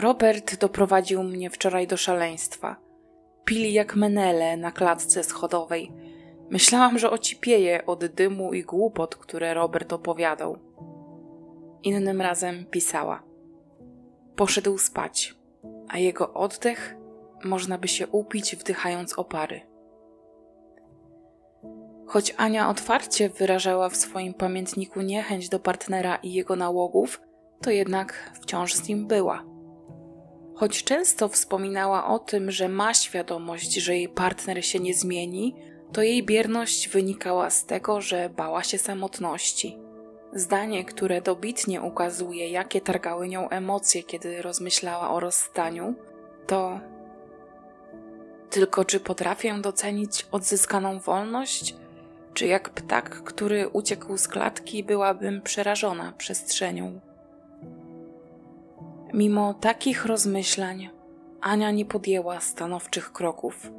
Robert 0.00 0.58
doprowadził 0.60 1.22
mnie 1.22 1.50
wczoraj 1.50 1.86
do 1.86 1.96
szaleństwa. 1.96 2.76
Pili 3.44 3.72
jak 3.72 3.96
menele 3.96 4.56
na 4.56 4.72
klatce 4.72 5.24
schodowej. 5.24 5.92
Myślałam, 6.50 6.98
że 6.98 7.10
ocipieje 7.10 7.86
od 7.86 8.06
dymu 8.06 8.52
i 8.52 8.62
głupot, 8.62 9.16
które 9.16 9.54
Robert 9.54 9.92
opowiadał. 9.92 10.58
Innym 11.82 12.20
razem 12.20 12.66
pisała. 12.70 13.22
Poszedł 14.36 14.78
spać, 14.78 15.34
a 15.88 15.98
jego 15.98 16.34
oddech 16.34 16.96
można 17.44 17.78
by 17.78 17.88
się 17.88 18.06
upić 18.06 18.56
wdychając 18.56 19.18
opary. 19.18 19.60
Choć 22.06 22.34
Ania 22.36 22.68
otwarcie 22.68 23.28
wyrażała 23.28 23.88
w 23.88 23.96
swoim 23.96 24.34
pamiętniku 24.34 25.00
niechęć 25.00 25.48
do 25.48 25.60
partnera 25.60 26.16
i 26.16 26.32
jego 26.32 26.56
nałogów, 26.56 27.20
to 27.62 27.70
jednak 27.70 28.32
wciąż 28.42 28.74
z 28.74 28.88
nim 28.88 29.06
była. 29.06 29.59
Choć 30.60 30.84
często 30.84 31.28
wspominała 31.28 32.06
o 32.06 32.18
tym, 32.18 32.50
że 32.50 32.68
ma 32.68 32.94
świadomość, 32.94 33.74
że 33.74 33.96
jej 33.96 34.08
partner 34.08 34.64
się 34.66 34.80
nie 34.80 34.94
zmieni, 34.94 35.54
to 35.92 36.02
jej 36.02 36.22
bierność 36.22 36.88
wynikała 36.88 37.50
z 37.50 37.66
tego, 37.66 38.00
że 38.00 38.30
bała 38.36 38.62
się 38.64 38.78
samotności. 38.78 39.78
Zdanie, 40.32 40.84
które 40.84 41.22
dobitnie 41.22 41.82
ukazuje, 41.82 42.50
jakie 42.50 42.80
targały 42.80 43.28
nią 43.28 43.48
emocje, 43.48 44.02
kiedy 44.02 44.42
rozmyślała 44.42 45.10
o 45.10 45.20
rozstaniu, 45.20 45.94
to 46.46 46.80
tylko 48.50 48.84
czy 48.84 49.00
potrafię 49.00 49.58
docenić 49.60 50.26
odzyskaną 50.30 50.98
wolność, 50.98 51.76
czy 52.34 52.46
jak 52.46 52.70
ptak, 52.70 53.22
który 53.22 53.68
uciekł 53.68 54.16
z 54.16 54.28
klatki, 54.28 54.84
byłabym 54.84 55.42
przerażona 55.42 56.12
przestrzenią. 56.18 57.09
Mimo 59.14 59.54
takich 59.54 60.04
rozmyślań, 60.06 60.90
Ania 61.40 61.70
nie 61.70 61.84
podjęła 61.84 62.40
stanowczych 62.40 63.12
kroków. 63.12 63.70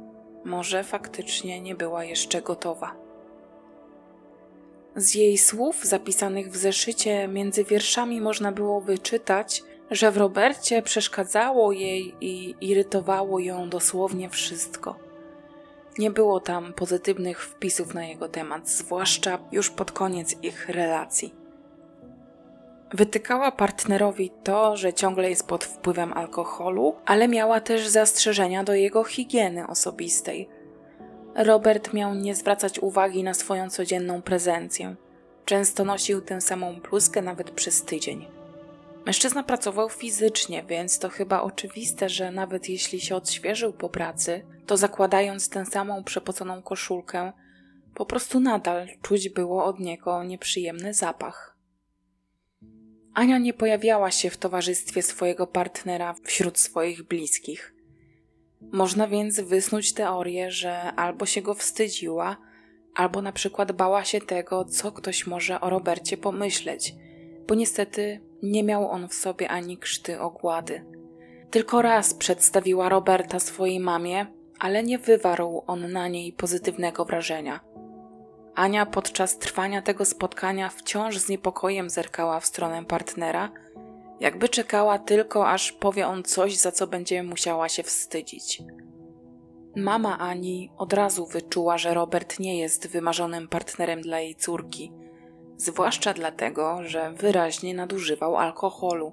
Może 0.44 0.84
faktycznie 0.84 1.60
nie 1.60 1.74
była 1.74 2.04
jeszcze 2.04 2.42
gotowa. 2.42 2.94
Z 4.96 5.14
jej 5.14 5.38
słów 5.38 5.84
zapisanych 5.84 6.50
w 6.50 6.56
zeszycie 6.56 7.28
między 7.28 7.64
wierszami 7.64 8.20
można 8.20 8.52
było 8.52 8.80
wyczytać, 8.80 9.62
że 9.90 10.10
w 10.10 10.16
Robercie 10.16 10.82
przeszkadzało 10.82 11.72
jej 11.72 12.14
i 12.20 12.54
irytowało 12.60 13.38
ją 13.38 13.68
dosłownie 13.68 14.30
wszystko. 14.30 14.96
Nie 15.98 16.10
było 16.10 16.40
tam 16.40 16.72
pozytywnych 16.72 17.44
wpisów 17.44 17.94
na 17.94 18.04
jego 18.04 18.28
temat, 18.28 18.68
zwłaszcza 18.68 19.38
już 19.52 19.70
pod 19.70 19.92
koniec 19.92 20.42
ich 20.42 20.68
relacji. 20.68 21.41
Wytykała 22.94 23.52
partnerowi 23.52 24.30
to, 24.44 24.76
że 24.76 24.92
ciągle 24.92 25.30
jest 25.30 25.46
pod 25.46 25.64
wpływem 25.64 26.12
alkoholu, 26.12 26.96
ale 27.06 27.28
miała 27.28 27.60
też 27.60 27.88
zastrzeżenia 27.88 28.64
do 28.64 28.74
jego 28.74 29.04
higieny 29.04 29.66
osobistej. 29.66 30.48
Robert 31.34 31.92
miał 31.92 32.14
nie 32.14 32.34
zwracać 32.34 32.78
uwagi 32.78 33.22
na 33.22 33.34
swoją 33.34 33.70
codzienną 33.70 34.22
prezencję. 34.22 34.96
Często 35.44 35.84
nosił 35.84 36.20
tę 36.20 36.40
samą 36.40 36.80
bluzkę 36.80 37.22
nawet 37.22 37.50
przez 37.50 37.84
tydzień. 37.84 38.26
Mężczyzna 39.06 39.42
pracował 39.42 39.88
fizycznie, 39.88 40.64
więc 40.68 40.98
to 40.98 41.08
chyba 41.08 41.42
oczywiste, 41.42 42.08
że 42.08 42.30
nawet 42.30 42.68
jeśli 42.68 43.00
się 43.00 43.16
odświeżył 43.16 43.72
po 43.72 43.88
pracy, 43.88 44.46
to 44.66 44.76
zakładając 44.76 45.48
tę 45.48 45.66
samą 45.66 46.04
przepoconą 46.04 46.62
koszulkę, 46.62 47.32
po 47.94 48.06
prostu 48.06 48.40
nadal 48.40 48.88
czuć 49.02 49.28
było 49.28 49.64
od 49.64 49.80
niego 49.80 50.24
nieprzyjemny 50.24 50.94
zapach. 50.94 51.51
Ania 53.14 53.38
nie 53.38 53.54
pojawiała 53.54 54.10
się 54.10 54.30
w 54.30 54.36
towarzystwie 54.36 55.02
swojego 55.02 55.46
partnera 55.46 56.14
wśród 56.24 56.58
swoich 56.58 57.02
bliskich. 57.02 57.74
Można 58.72 59.08
więc 59.08 59.40
wysnuć 59.40 59.92
teorię, 59.92 60.50
że 60.50 60.92
albo 60.92 61.26
się 61.26 61.42
go 61.42 61.54
wstydziła, 61.54 62.36
albo 62.94 63.22
na 63.22 63.32
przykład 63.32 63.72
bała 63.72 64.04
się 64.04 64.20
tego, 64.20 64.64
co 64.64 64.92
ktoś 64.92 65.26
może 65.26 65.60
o 65.60 65.70
Robercie 65.70 66.16
pomyśleć, 66.16 66.94
bo 67.48 67.54
niestety 67.54 68.20
nie 68.42 68.62
miał 68.62 68.90
on 68.90 69.08
w 69.08 69.14
sobie 69.14 69.48
ani 69.48 69.78
krzty 69.78 70.20
ogłady. 70.20 70.84
Tylko 71.50 71.82
raz 71.82 72.14
przedstawiła 72.14 72.88
Roberta 72.88 73.40
swojej 73.40 73.80
mamie, 73.80 74.26
ale 74.58 74.82
nie 74.82 74.98
wywarł 74.98 75.62
on 75.66 75.92
na 75.92 76.08
niej 76.08 76.32
pozytywnego 76.32 77.04
wrażenia. 77.04 77.60
Ania 78.54 78.86
podczas 78.86 79.38
trwania 79.38 79.82
tego 79.82 80.04
spotkania 80.04 80.68
wciąż 80.68 81.18
z 81.18 81.28
niepokojem 81.28 81.90
zerkała 81.90 82.40
w 82.40 82.46
stronę 82.46 82.84
partnera, 82.84 83.50
jakby 84.20 84.48
czekała 84.48 84.98
tylko, 84.98 85.50
aż 85.50 85.72
powie 85.72 86.06
on 86.06 86.22
coś, 86.22 86.56
za 86.56 86.72
co 86.72 86.86
będzie 86.86 87.22
musiała 87.22 87.68
się 87.68 87.82
wstydzić. 87.82 88.62
Mama 89.76 90.18
Ani 90.18 90.70
od 90.78 90.92
razu 90.92 91.26
wyczuła, 91.26 91.78
że 91.78 91.94
Robert 91.94 92.38
nie 92.38 92.58
jest 92.58 92.88
wymarzonym 92.88 93.48
partnerem 93.48 94.00
dla 94.00 94.20
jej 94.20 94.34
córki, 94.34 94.92
zwłaszcza 95.56 96.14
dlatego, 96.14 96.78
że 96.84 97.12
wyraźnie 97.12 97.74
nadużywał 97.74 98.36
alkoholu. 98.36 99.12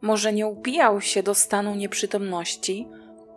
Może 0.00 0.32
nie 0.32 0.46
upijał 0.46 1.00
się 1.00 1.22
do 1.22 1.34
stanu 1.34 1.74
nieprzytomności, 1.74 2.88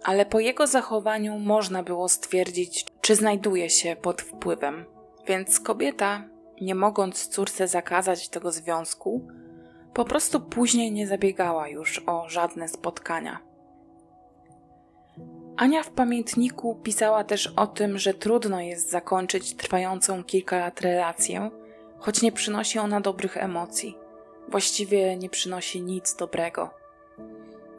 ale 0.03 0.25
po 0.25 0.39
jego 0.39 0.67
zachowaniu 0.67 1.39
można 1.39 1.83
było 1.83 2.09
stwierdzić, 2.09 2.85
czy 3.01 3.15
znajduje 3.15 3.69
się 3.69 3.95
pod 4.01 4.21
wpływem. 4.21 4.98
Więc 5.29 5.59
kobieta, 5.59 6.23
nie 6.61 6.75
mogąc 6.75 7.27
córce 7.27 7.67
zakazać 7.67 8.29
tego 8.29 8.51
związku, 8.51 9.27
po 9.93 10.05
prostu 10.05 10.41
później 10.41 10.91
nie 10.91 11.07
zabiegała 11.07 11.67
już 11.67 12.03
o 12.05 12.29
żadne 12.29 12.67
spotkania. 12.67 13.39
Ania 15.57 15.83
w 15.83 15.91
pamiętniku 15.91 16.75
pisała 16.75 17.23
też 17.23 17.47
o 17.47 17.67
tym, 17.67 17.97
że 17.97 18.13
trudno 18.13 18.61
jest 18.61 18.89
zakończyć 18.89 19.55
trwającą 19.55 20.23
kilka 20.23 20.57
lat 20.59 20.81
relację, 20.81 21.51
choć 21.97 22.21
nie 22.21 22.31
przynosi 22.31 22.79
ona 22.79 23.01
dobrych 23.01 23.37
emocji. 23.37 23.97
Właściwie 24.47 25.17
nie 25.17 25.29
przynosi 25.29 25.81
nic 25.81 26.15
dobrego. 26.15 26.69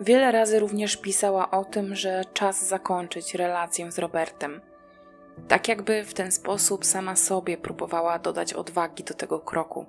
Wiele 0.01 0.33
razy 0.33 0.59
również 0.61 0.97
pisała 0.97 1.51
o 1.51 1.65
tym, 1.65 1.95
że 1.97 2.25
czas 2.35 2.69
zakończyć 2.69 3.35
relację 3.35 3.93
z 3.93 3.99
Robertem. 3.99 4.70
Tak 5.49 5.69
jakby 5.69 6.05
w 6.05 6.15
ten 6.15 6.33
sposób 6.33 6.85
sama 6.85 7.17
sobie 7.17 7.59
próbowała 7.59 8.19
dodać 8.19 8.53
odwagi 8.53 9.05
do 9.05 9.15
tego 9.15 9.41
kroku. 9.41 9.87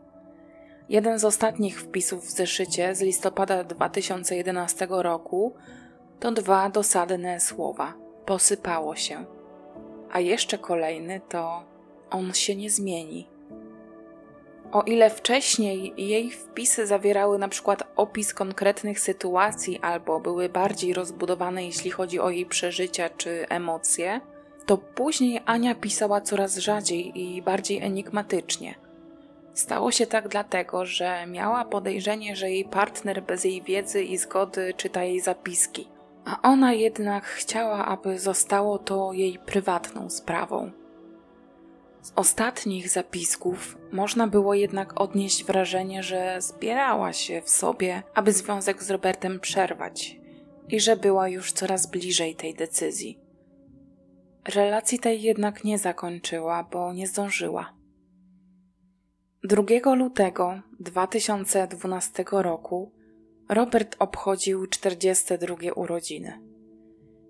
Jeden 0.89 1.19
z 1.19 1.25
ostatnich 1.25 1.81
wpisów 1.81 2.25
w 2.25 2.31
zeszycie 2.31 2.95
z 2.95 3.01
listopada 3.01 3.63
2011 3.63 4.87
roku 4.89 5.55
to 6.19 6.31
dwa 6.31 6.69
dosadne 6.69 7.39
słowa: 7.39 7.93
posypało 8.25 8.95
się. 8.95 9.25
A 10.11 10.19
jeszcze 10.19 10.57
kolejny 10.57 11.21
to 11.29 11.63
on 12.09 12.33
się 12.33 12.55
nie 12.55 12.69
zmieni. 12.69 13.27
O 14.71 14.81
ile 14.81 15.09
wcześniej 15.09 15.93
jej 15.97 16.31
wpisy 16.31 16.87
zawierały 16.87 17.39
na 17.39 17.47
przykład 17.47 17.83
opis 17.95 18.33
konkretnych 18.33 18.99
sytuacji 18.99 19.79
albo 19.79 20.19
były 20.19 20.49
bardziej 20.49 20.93
rozbudowane, 20.93 21.65
jeśli 21.65 21.91
chodzi 21.91 22.19
o 22.19 22.29
jej 22.29 22.45
przeżycia 22.45 23.09
czy 23.09 23.45
emocje, 23.49 24.21
to 24.71 24.77
później 24.77 25.39
Ania 25.45 25.75
pisała 25.75 26.21
coraz 26.21 26.57
rzadziej 26.57 27.19
i 27.19 27.41
bardziej 27.41 27.81
enigmatycznie. 27.81 28.75
Stało 29.53 29.91
się 29.91 30.07
tak 30.07 30.27
dlatego, 30.27 30.85
że 30.85 31.27
miała 31.27 31.65
podejrzenie, 31.65 32.35
że 32.35 32.51
jej 32.51 32.65
partner 32.65 33.23
bez 33.23 33.43
jej 33.43 33.61
wiedzy 33.61 34.03
i 34.03 34.17
zgody 34.17 34.73
czyta 34.77 35.03
jej 35.03 35.19
zapiski, 35.19 35.87
a 36.25 36.41
ona 36.41 36.73
jednak 36.73 37.23
chciała, 37.23 37.85
aby 37.85 38.19
zostało 38.19 38.79
to 38.79 39.13
jej 39.13 39.39
prywatną 39.45 40.09
sprawą. 40.09 40.71
Z 42.01 42.13
ostatnich 42.15 42.89
zapisków 42.89 43.77
można 43.91 44.27
było 44.27 44.53
jednak 44.53 45.01
odnieść 45.01 45.43
wrażenie, 45.43 46.03
że 46.03 46.41
zbierała 46.41 47.13
się 47.13 47.41
w 47.41 47.49
sobie, 47.49 48.03
aby 48.13 48.33
związek 48.33 48.83
z 48.83 48.91
Robertem 48.91 49.39
przerwać 49.39 50.19
i 50.69 50.79
że 50.79 50.95
była 50.95 51.27
już 51.27 51.51
coraz 51.51 51.87
bliżej 51.87 52.35
tej 52.35 52.53
decyzji. 52.53 53.30
Relacji 54.47 54.99
tej 54.99 55.21
jednak 55.21 55.63
nie 55.63 55.77
zakończyła, 55.77 56.63
bo 56.63 56.93
nie 56.93 57.07
zdążyła. 57.07 57.73
2 59.43 59.95
lutego 59.95 60.61
2012 60.79 62.23
roku 62.31 62.91
Robert 63.49 63.95
obchodził 63.99 64.67
42 64.67 65.55
urodziny. 65.75 66.39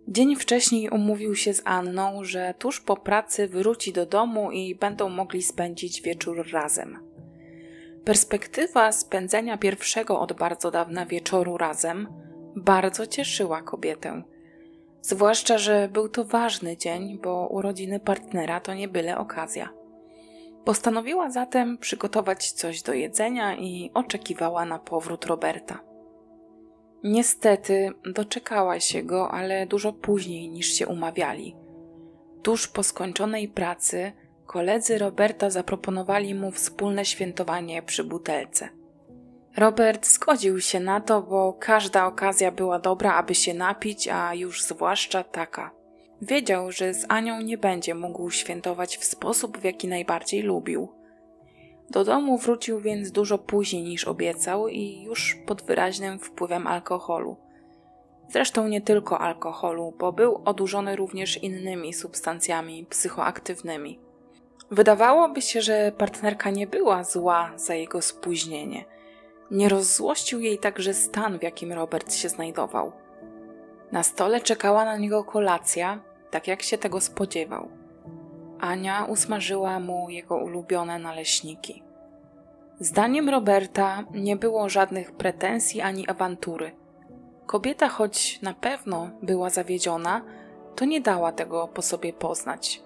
Dzień 0.08 0.36
wcześniej 0.36 0.90
umówił 0.90 1.36
się 1.36 1.54
z 1.54 1.62
Anną, 1.66 2.24
że 2.24 2.54
tuż 2.60 2.82
po 2.82 2.98
pracy 2.98 3.48
wróci 3.48 3.94
do 3.94 4.06
domu 4.06 4.52
i 4.52 4.76
będą 4.76 5.10
mogli 5.10 5.44
spędzić 5.44 6.02
wieczór 6.02 6.52
razem. 6.52 7.00
Perspektywa 8.06 8.92
spędzenia 8.92 9.58
pierwszego 9.58 10.20
od 10.20 10.34
bardzo 10.34 10.72
dawna 10.72 11.06
wieczoru 11.06 11.58
razem 11.58 12.08
bardzo 12.56 13.08
cieszyła 13.08 13.62
kobietę. 13.62 14.24
Zwłaszcza, 15.02 15.58
że 15.58 15.90
był 15.94 16.10
to 16.10 16.26
ważny 16.26 16.78
dzień, 16.78 17.20
bo 17.24 17.48
urodziny 17.48 18.00
partnera 18.00 18.60
to 18.60 18.74
nie 18.74 18.88
byle 18.88 19.18
okazja. 19.18 19.70
Postanowiła 20.66 21.32
zatem 21.32 21.78
przygotować 21.78 22.52
coś 22.52 22.82
do 22.82 22.94
jedzenia 22.94 23.58
i 23.58 23.92
oczekiwała 23.94 24.66
na 24.66 24.80
powrót 24.80 25.26
Roberta. 25.26 25.80
Niestety 27.04 27.90
doczekała 28.14 28.80
się 28.80 29.04
go, 29.04 29.32
ale 29.32 29.66
dużo 29.66 29.94
później 29.94 30.50
niż 30.50 30.68
się 30.74 30.88
umawiali. 30.88 31.56
Tuż 32.44 32.68
po 32.68 32.84
skończonej 32.84 33.48
pracy 33.48 34.12
koledzy 34.46 34.98
Roberta 34.98 35.50
zaproponowali 35.50 36.36
mu 36.36 36.52
wspólne 36.52 37.06
świętowanie 37.06 37.82
przy 37.82 38.04
butelce. 38.04 38.70
Robert 39.58 40.08
zgodził 40.08 40.62
się 40.62 40.80
na 40.80 41.02
to, 41.02 41.22
bo 41.22 41.54
każda 41.54 42.06
okazja 42.06 42.52
była 42.52 42.80
dobra, 42.80 43.14
aby 43.14 43.36
się 43.36 43.54
napić, 43.54 44.08
a 44.08 44.34
już 44.34 44.64
zwłaszcza 44.64 45.24
taka. 45.24 45.72
Wiedział, 46.22 46.72
że 46.72 46.94
z 46.94 47.06
Anią 47.10 47.42
nie 47.42 47.58
będzie 47.58 47.96
mógł 47.96 48.30
świętować 48.30 48.98
w 48.98 49.04
sposób, 49.04 49.58
w 49.58 49.64
jaki 49.64 49.88
najbardziej 49.88 50.42
lubił. 50.42 50.90
Do 51.90 52.04
domu 52.04 52.38
wrócił 52.38 52.80
więc 52.80 53.12
dużo 53.12 53.38
później 53.38 53.84
niż 53.84 54.08
obiecał 54.08 54.68
i 54.68 55.04
już 55.04 55.38
pod 55.46 55.62
wyraźnym 55.62 56.20
wpływem 56.20 56.68
alkoholu. 56.68 57.38
Zresztą 58.30 58.68
nie 58.68 58.82
tylko 58.82 59.20
alkoholu, 59.20 59.94
bo 60.00 60.12
był 60.12 60.42
odurzony 60.46 60.96
również 60.96 61.44
innymi 61.44 61.94
substancjami 61.94 62.86
psychoaktywnymi. 62.90 64.00
Wydawałoby 64.72 65.42
się, 65.42 65.62
że 65.62 65.92
partnerka 65.98 66.50
nie 66.50 66.68
była 66.68 67.04
zła 67.04 67.52
za 67.56 67.76
jego 67.76 68.02
spóźnienie. 68.02 68.86
Nie 69.52 69.70
rozzłościł 69.70 70.40
jej 70.40 70.60
także 70.60 70.94
stan, 70.94 71.40
w 71.40 71.44
jakim 71.44 71.74
Robert 71.74 72.14
się 72.14 72.30
znajdował. 72.30 72.92
Na 73.92 74.04
stole 74.04 74.42
czekała 74.42 74.86
na 74.86 74.98
niego 74.98 75.24
kolacja, 75.24 76.00
tak 76.30 76.48
jak 76.48 76.62
się 76.62 76.78
tego 76.78 77.02
spodziewał. 77.02 77.70
Ania 78.60 79.06
usmażyła 79.06 79.80
mu 79.80 80.10
jego 80.10 80.38
ulubione 80.38 81.00
naleśniki. 81.00 81.84
Zdaniem 82.80 83.30
Roberta 83.30 84.04
nie 84.14 84.36
było 84.36 84.70
żadnych 84.70 85.12
pretensji 85.12 85.82
ani 85.82 86.08
awantury. 86.08 86.72
Kobieta, 87.46 87.90
choć 87.90 88.42
na 88.42 88.54
pewno 88.54 89.10
była 89.22 89.50
zawiedziona, 89.50 90.22
to 90.76 90.86
nie 90.86 91.02
dała 91.02 91.32
tego 91.32 91.68
po 91.68 91.82
sobie 91.82 92.14
poznać. 92.14 92.82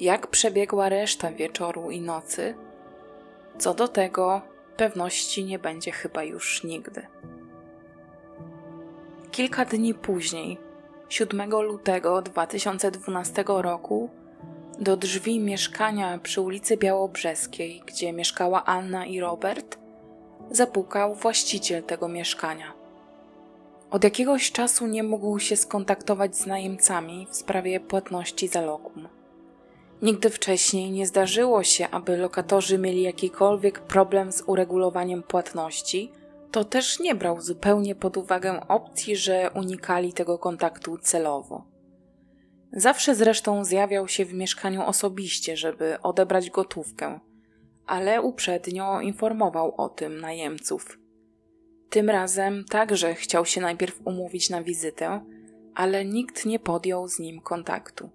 Jak 0.00 0.26
przebiegła 0.26 0.88
reszta 0.88 1.32
wieczoru 1.32 1.90
i 1.90 2.00
nocy? 2.00 2.54
Co 3.58 3.74
do 3.74 3.88
tego, 3.88 4.53
pewności 4.76 5.44
nie 5.44 5.58
będzie 5.58 5.92
chyba 5.92 6.22
już 6.22 6.64
nigdy. 6.64 7.06
Kilka 9.30 9.64
dni 9.64 9.94
później, 9.94 10.58
7 11.08 11.50
lutego 11.50 12.22
2012 12.22 13.44
roku, 13.46 14.10
do 14.78 14.96
drzwi 14.96 15.40
mieszkania 15.40 16.18
przy 16.18 16.40
ulicy 16.40 16.76
Białobrzeskiej, 16.76 17.82
gdzie 17.86 18.12
mieszkała 18.12 18.64
Anna 18.64 19.06
i 19.06 19.20
Robert, 19.20 19.78
zapukał 20.50 21.14
właściciel 21.14 21.82
tego 21.82 22.08
mieszkania. 22.08 22.72
Od 23.90 24.04
jakiegoś 24.04 24.52
czasu 24.52 24.86
nie 24.86 25.02
mógł 25.02 25.38
się 25.38 25.56
skontaktować 25.56 26.36
z 26.36 26.46
najemcami 26.46 27.26
w 27.30 27.36
sprawie 27.36 27.80
płatności 27.80 28.48
za 28.48 28.60
lokum. 28.60 29.08
Nigdy 30.04 30.30
wcześniej 30.30 30.90
nie 30.90 31.06
zdarzyło 31.06 31.62
się, 31.62 31.88
aby 31.88 32.16
lokatorzy 32.16 32.78
mieli 32.78 33.02
jakikolwiek 33.02 33.80
problem 33.80 34.32
z 34.32 34.42
uregulowaniem 34.46 35.22
płatności, 35.22 36.12
to 36.50 36.64
też 36.64 37.00
nie 37.00 37.14
brał 37.14 37.40
zupełnie 37.40 37.94
pod 37.94 38.16
uwagę 38.16 38.68
opcji, 38.68 39.16
że 39.16 39.50
unikali 39.54 40.12
tego 40.12 40.38
kontaktu 40.38 40.98
celowo. 40.98 41.64
Zawsze 42.72 43.14
zresztą 43.14 43.64
zjawiał 43.64 44.08
się 44.08 44.24
w 44.24 44.34
mieszkaniu 44.34 44.82
osobiście, 44.82 45.56
żeby 45.56 45.96
odebrać 46.02 46.50
gotówkę, 46.50 47.20
ale 47.86 48.22
uprzednio 48.22 49.00
informował 49.00 49.74
o 49.76 49.88
tym 49.88 50.20
najemców. 50.20 50.98
Tym 51.90 52.10
razem 52.10 52.64
także 52.64 53.14
chciał 53.14 53.46
się 53.46 53.60
najpierw 53.60 54.00
umówić 54.04 54.50
na 54.50 54.62
wizytę, 54.62 55.20
ale 55.74 56.04
nikt 56.04 56.46
nie 56.46 56.58
podjął 56.58 57.08
z 57.08 57.18
nim 57.18 57.40
kontaktu. 57.40 58.10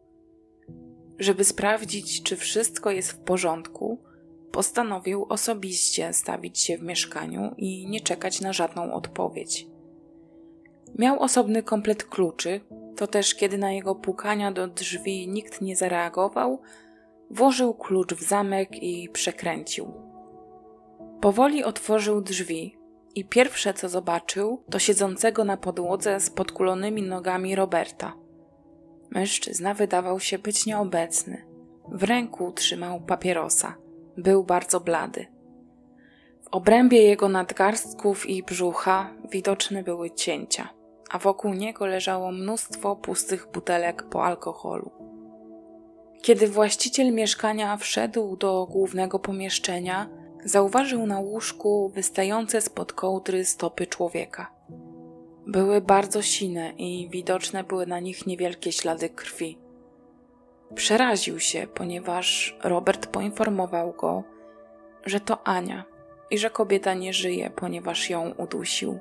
Żeby 1.19 1.43
sprawdzić, 1.43 2.23
czy 2.23 2.36
wszystko 2.36 2.91
jest 2.91 3.12
w 3.12 3.17
porządku, 3.17 4.03
postanowił 4.51 5.25
osobiście 5.29 6.13
stawić 6.13 6.60
się 6.60 6.77
w 6.77 6.84
mieszkaniu 6.84 7.55
i 7.58 7.88
nie 7.88 8.01
czekać 8.01 8.41
na 8.41 8.53
żadną 8.53 8.93
odpowiedź. 8.93 9.67
Miał 10.97 11.19
osobny 11.19 11.63
komplet 11.63 12.03
kluczy, 12.03 12.62
to 12.95 13.08
też 13.08 13.36
kiedy 13.36 13.58
na 13.58 13.71
jego 13.71 13.95
pukania 13.95 14.51
do 14.51 14.67
drzwi 14.67 15.27
nikt 15.27 15.62
nie 15.62 15.75
zareagował, 15.75 16.62
włożył 17.32 17.73
klucz 17.73 18.13
w 18.13 18.23
zamek 18.23 18.84
i 18.84 19.10
przekręcił. 19.10 19.93
Powoli 21.21 21.63
otworzył 21.63 22.21
drzwi 22.21 22.77
i 23.15 23.25
pierwsze 23.25 23.73
co 23.73 23.89
zobaczył, 23.89 24.63
to 24.69 24.79
siedzącego 24.79 25.43
na 25.43 25.58
podłodze 25.58 26.19
z 26.19 26.29
podkulonymi 26.29 27.01
nogami 27.01 27.55
Roberta. 27.55 28.13
Mężczyzna 29.12 29.74
wydawał 29.74 30.19
się 30.19 30.39
być 30.39 30.65
nieobecny. 30.65 31.45
W 31.91 32.04
ręku 32.04 32.52
trzymał 32.52 33.02
papierosa. 33.02 33.76
Był 34.17 34.43
bardzo 34.43 34.80
blady. 34.80 35.26
W 36.41 36.48
obrębie 36.52 37.02
jego 37.02 37.30
nadgarstków 37.30 38.30
i 38.30 38.43
brzucha 38.43 39.13
widoczne 39.32 39.84
były 39.84 40.12
cięcia 40.12 40.80
a 41.10 41.19
wokół 41.19 41.54
niego 41.54 41.86
leżało 41.86 42.32
mnóstwo 42.32 42.95
pustych 42.95 43.48
butelek 43.54 44.04
po 44.04 44.26
alkoholu. 44.26 44.91
Kiedy 46.22 46.48
właściciel 46.48 47.13
mieszkania 47.13 47.78
wszedł 47.78 48.38
do 48.38 48.67
głównego 48.72 49.19
pomieszczenia, 49.19 50.10
zauważył 50.45 51.06
na 51.06 51.19
łóżku 51.19 51.91
wystające 51.95 52.62
spod 52.62 52.93
kołdry 52.93 53.45
stopy 53.45 53.88
człowieka. 53.88 54.52
Były 55.49 55.81
bardzo 55.81 56.21
sine 56.21 56.73
i 56.77 57.09
widoczne 57.12 57.63
były 57.63 57.88
na 57.88 57.99
nich 57.99 58.27
niewielkie 58.27 58.71
ślady 58.71 59.09
krwi. 59.09 59.57
Przeraził 60.75 61.39
się, 61.39 61.67
ponieważ 61.73 62.57
Robert 62.63 63.07
poinformował 63.07 63.93
go, 63.93 64.23
że 65.05 65.19
to 65.19 65.47
Ania 65.47 65.83
i 66.31 66.38
że 66.38 66.49
kobieta 66.49 66.93
nie 66.93 67.13
żyje, 67.13 67.49
ponieważ 67.49 68.09
ją 68.09 68.33
udusił. 68.38 68.99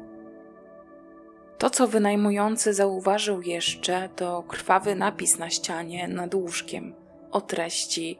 To, 1.58 1.70
co 1.70 1.87
wynajmujący 1.87 2.74
zauważył 2.74 3.42
jeszcze, 3.42 4.08
to 4.16 4.42
krwawy 4.42 4.94
napis 4.94 5.38
na 5.38 5.50
ścianie 5.50 6.08
nad 6.08 6.34
łóżkiem 6.34 6.94
o 7.30 7.40
treści: 7.40 8.18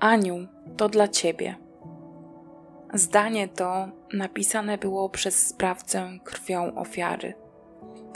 Aniu, 0.00 0.46
to 0.76 0.88
dla 0.88 1.08
ciebie. 1.08 1.65
Zdanie 2.94 3.48
to 3.48 3.88
napisane 4.12 4.78
było 4.78 5.08
przez 5.08 5.46
sprawcę 5.46 6.18
krwią 6.24 6.74
ofiary. 6.74 7.34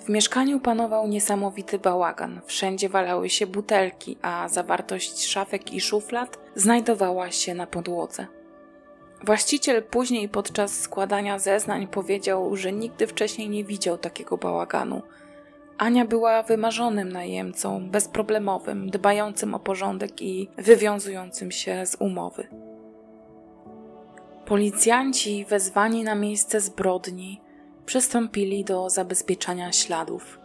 W 0.04 0.09
mieszkaniu 0.09 0.61
panował 0.61 1.09
niesamowity 1.09 1.78
bałagan. 1.78 2.40
Wszędzie 2.46 2.88
walały 2.88 3.30
się 3.30 3.46
butelki, 3.46 4.16
a 4.22 4.48
zawartość 4.48 5.26
szafek 5.26 5.72
i 5.72 5.80
szuflad 5.80 6.38
znajdowała 6.54 7.30
się 7.30 7.54
na 7.54 7.66
podłodze. 7.66 8.26
Właściciel 9.24 9.83
później 9.83 10.28
podczas 10.28 10.80
składania 10.80 11.38
zeznań 11.38 11.87
powiedział, 11.87 12.56
że 12.56 12.72
nigdy 12.72 13.06
wcześniej 13.06 13.48
nie 13.48 13.64
widział 13.64 13.98
takiego 13.98 14.37
bałaganu. 14.37 15.02
Ania 15.78 16.04
była 16.04 16.42
wymarzonym 16.42 17.12
najemcą, 17.12 17.90
bezproblemowym, 17.90 18.90
dbającym 18.90 19.54
o 19.54 19.59
porządek 19.59 20.22
i 20.22 20.48
wywiązującym 20.59 21.50
się 21.50 21.87
z 21.87 21.96
umowy. 22.00 22.48
Policjanci 24.50 25.44
wezwani 25.44 26.04
na 26.04 26.14
miejsce 26.14 26.60
zbrodni 26.60 27.40
przystąpili 27.86 28.64
do 28.64 28.90
zabezpieczania 28.90 29.72
śladów. 29.72 30.38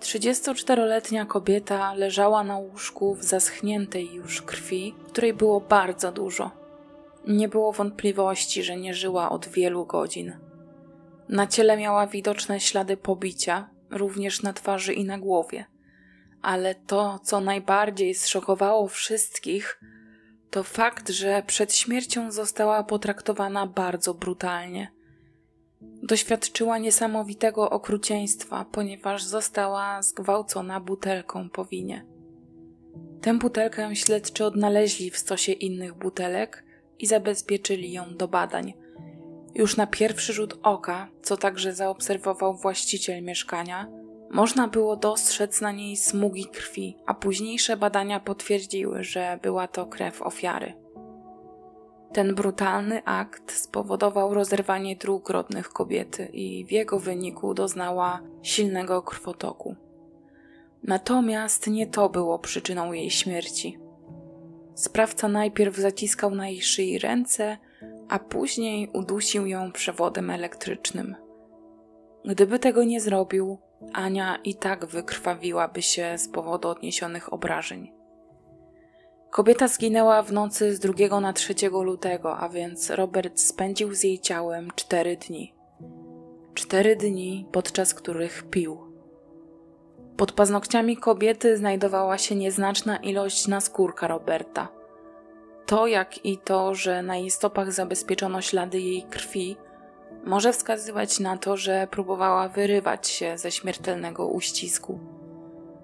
34-letnia 0.00 1.26
kobieta 1.26 1.94
leżała 1.94 2.44
na 2.44 2.56
łóżku 2.56 3.14
w 3.14 3.24
zaschniętej 3.24 4.14
już 4.14 4.42
krwi, 4.42 4.94
której 5.06 5.34
było 5.34 5.60
bardzo 5.60 6.12
dużo. 6.12 6.50
Nie 7.26 7.48
było 7.48 7.72
wątpliwości, 7.72 8.62
że 8.62 8.76
nie 8.76 8.94
żyła 8.94 9.30
od 9.30 9.48
wielu 9.48 9.86
godzin. 9.86 10.36
Na 11.28 11.46
ciele 11.46 11.76
miała 11.76 12.06
widoczne 12.06 12.60
ślady 12.60 12.96
pobicia, 12.96 13.68
również 13.90 14.42
na 14.42 14.52
twarzy 14.52 14.94
i 14.94 15.04
na 15.04 15.18
głowie. 15.18 15.64
Ale 16.42 16.74
to, 16.74 17.18
co 17.22 17.40
najbardziej 17.40 18.14
zszokowało 18.14 18.88
wszystkich, 18.88 19.80
to 20.50 20.62
fakt, 20.62 21.08
że 21.08 21.42
przed 21.46 21.74
śmiercią 21.74 22.32
została 22.32 22.82
potraktowana 22.82 23.66
bardzo 23.66 24.14
brutalnie. 24.14 24.92
Doświadczyła 25.80 26.78
niesamowitego 26.78 27.70
okrucieństwa, 27.70 28.66
ponieważ 28.72 29.24
została 29.24 30.02
zgwałcona 30.02 30.80
butelką 30.80 31.50
po 31.50 31.64
winie. 31.64 32.06
Tę 33.20 33.38
butelkę 33.38 33.96
śledczy 33.96 34.44
odnaleźli 34.44 35.10
w 35.10 35.18
stosie 35.18 35.52
innych 35.52 35.94
butelek 35.94 36.64
i 36.98 37.06
zabezpieczyli 37.06 37.92
ją 37.92 38.16
do 38.16 38.28
badań. 38.28 38.74
Już 39.54 39.76
na 39.76 39.86
pierwszy 39.86 40.32
rzut 40.32 40.58
oka, 40.62 41.08
co 41.22 41.36
także 41.36 41.74
zaobserwował 41.74 42.56
właściciel 42.56 43.22
mieszkania, 43.22 43.88
można 44.30 44.68
było 44.68 44.96
dostrzec 44.96 45.60
na 45.60 45.72
niej 45.72 45.96
smugi 45.96 46.46
krwi, 46.46 46.96
a 47.06 47.14
późniejsze 47.14 47.76
badania 47.76 48.20
potwierdziły, 48.20 49.04
że 49.04 49.38
była 49.42 49.68
to 49.68 49.86
krew 49.86 50.22
ofiary. 50.22 50.74
Ten 52.12 52.34
brutalny 52.34 53.04
akt 53.04 53.52
spowodował 53.52 54.34
rozerwanie 54.34 54.96
dróg 54.96 55.30
rodnych 55.30 55.68
kobiety 55.68 56.26
i 56.32 56.64
w 56.64 56.72
jego 56.72 56.98
wyniku 56.98 57.54
doznała 57.54 58.20
silnego 58.42 59.02
krwotoku. 59.02 59.76
Natomiast 60.82 61.66
nie 61.66 61.86
to 61.86 62.08
było 62.08 62.38
przyczyną 62.38 62.92
jej 62.92 63.10
śmierci. 63.10 63.78
Sprawca 64.74 65.28
najpierw 65.28 65.76
zaciskał 65.76 66.34
na 66.34 66.48
jej 66.48 66.62
szyi 66.62 66.98
ręce, 66.98 67.58
a 68.08 68.18
później 68.18 68.90
udusił 68.92 69.46
ją 69.46 69.72
przewodem 69.72 70.30
elektrycznym. 70.30 71.16
Gdyby 72.24 72.58
tego 72.58 72.84
nie 72.84 73.00
zrobił, 73.00 73.58
Ania 73.92 74.38
i 74.44 74.54
tak 74.54 74.86
wykrwawiłaby 74.86 75.82
się 75.82 76.18
z 76.18 76.28
powodu 76.28 76.68
odniesionych 76.68 77.32
obrażeń. 77.32 77.92
Kobieta 79.30 79.68
zginęła 79.68 80.22
w 80.22 80.32
nocy 80.32 80.76
z 80.76 80.80
2 80.80 81.20
na 81.20 81.32
3 81.32 81.54
lutego, 81.70 82.38
a 82.38 82.48
więc 82.48 82.90
Robert 82.90 83.40
spędził 83.40 83.94
z 83.94 84.04
jej 84.04 84.18
ciałem 84.18 84.70
cztery 84.74 85.16
dni. 85.16 85.54
Cztery 86.54 86.96
dni, 86.96 87.46
podczas 87.52 87.94
których 87.94 88.42
pił. 88.50 88.78
Pod 90.16 90.32
paznokciami 90.32 90.96
kobiety 90.96 91.56
znajdowała 91.56 92.18
się 92.18 92.34
nieznaczna 92.34 92.96
ilość 92.96 93.48
naskórka 93.48 94.08
Roberta. 94.08 94.68
To, 95.66 95.86
jak 95.86 96.24
i 96.24 96.38
to, 96.38 96.74
że 96.74 97.02
na 97.02 97.16
jej 97.16 97.30
stopach 97.30 97.72
zabezpieczono 97.72 98.40
ślady 98.40 98.80
jej 98.80 99.02
krwi, 99.02 99.56
może 100.24 100.52
wskazywać 100.52 101.20
na 101.20 101.36
to, 101.36 101.56
że 101.56 101.88
próbowała 101.90 102.48
wyrywać 102.48 103.08
się 103.08 103.38
ze 103.38 103.50
śmiertelnego 103.50 104.26
uścisku. 104.26 105.00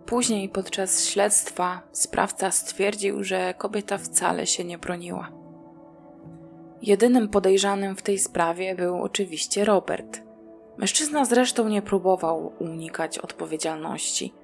Później 0.06 0.48
podczas 0.48 1.08
śledztwa 1.08 1.82
sprawca 1.92 2.50
stwierdził, 2.50 3.24
że 3.24 3.54
kobieta 3.58 3.98
wcale 3.98 4.46
się 4.46 4.64
nie 4.64 4.78
broniła. 4.78 5.32
Jedynym 6.82 7.28
podejrzanym 7.28 7.96
w 7.96 8.02
tej 8.02 8.18
sprawie 8.18 8.74
był 8.74 9.02
oczywiście 9.02 9.64
Robert. 9.64 10.22
Mężczyzna 10.78 11.24
zresztą 11.24 11.68
nie 11.68 11.82
próbował 11.82 12.52
unikać 12.58 13.18
odpowiedzialności. 13.18 14.34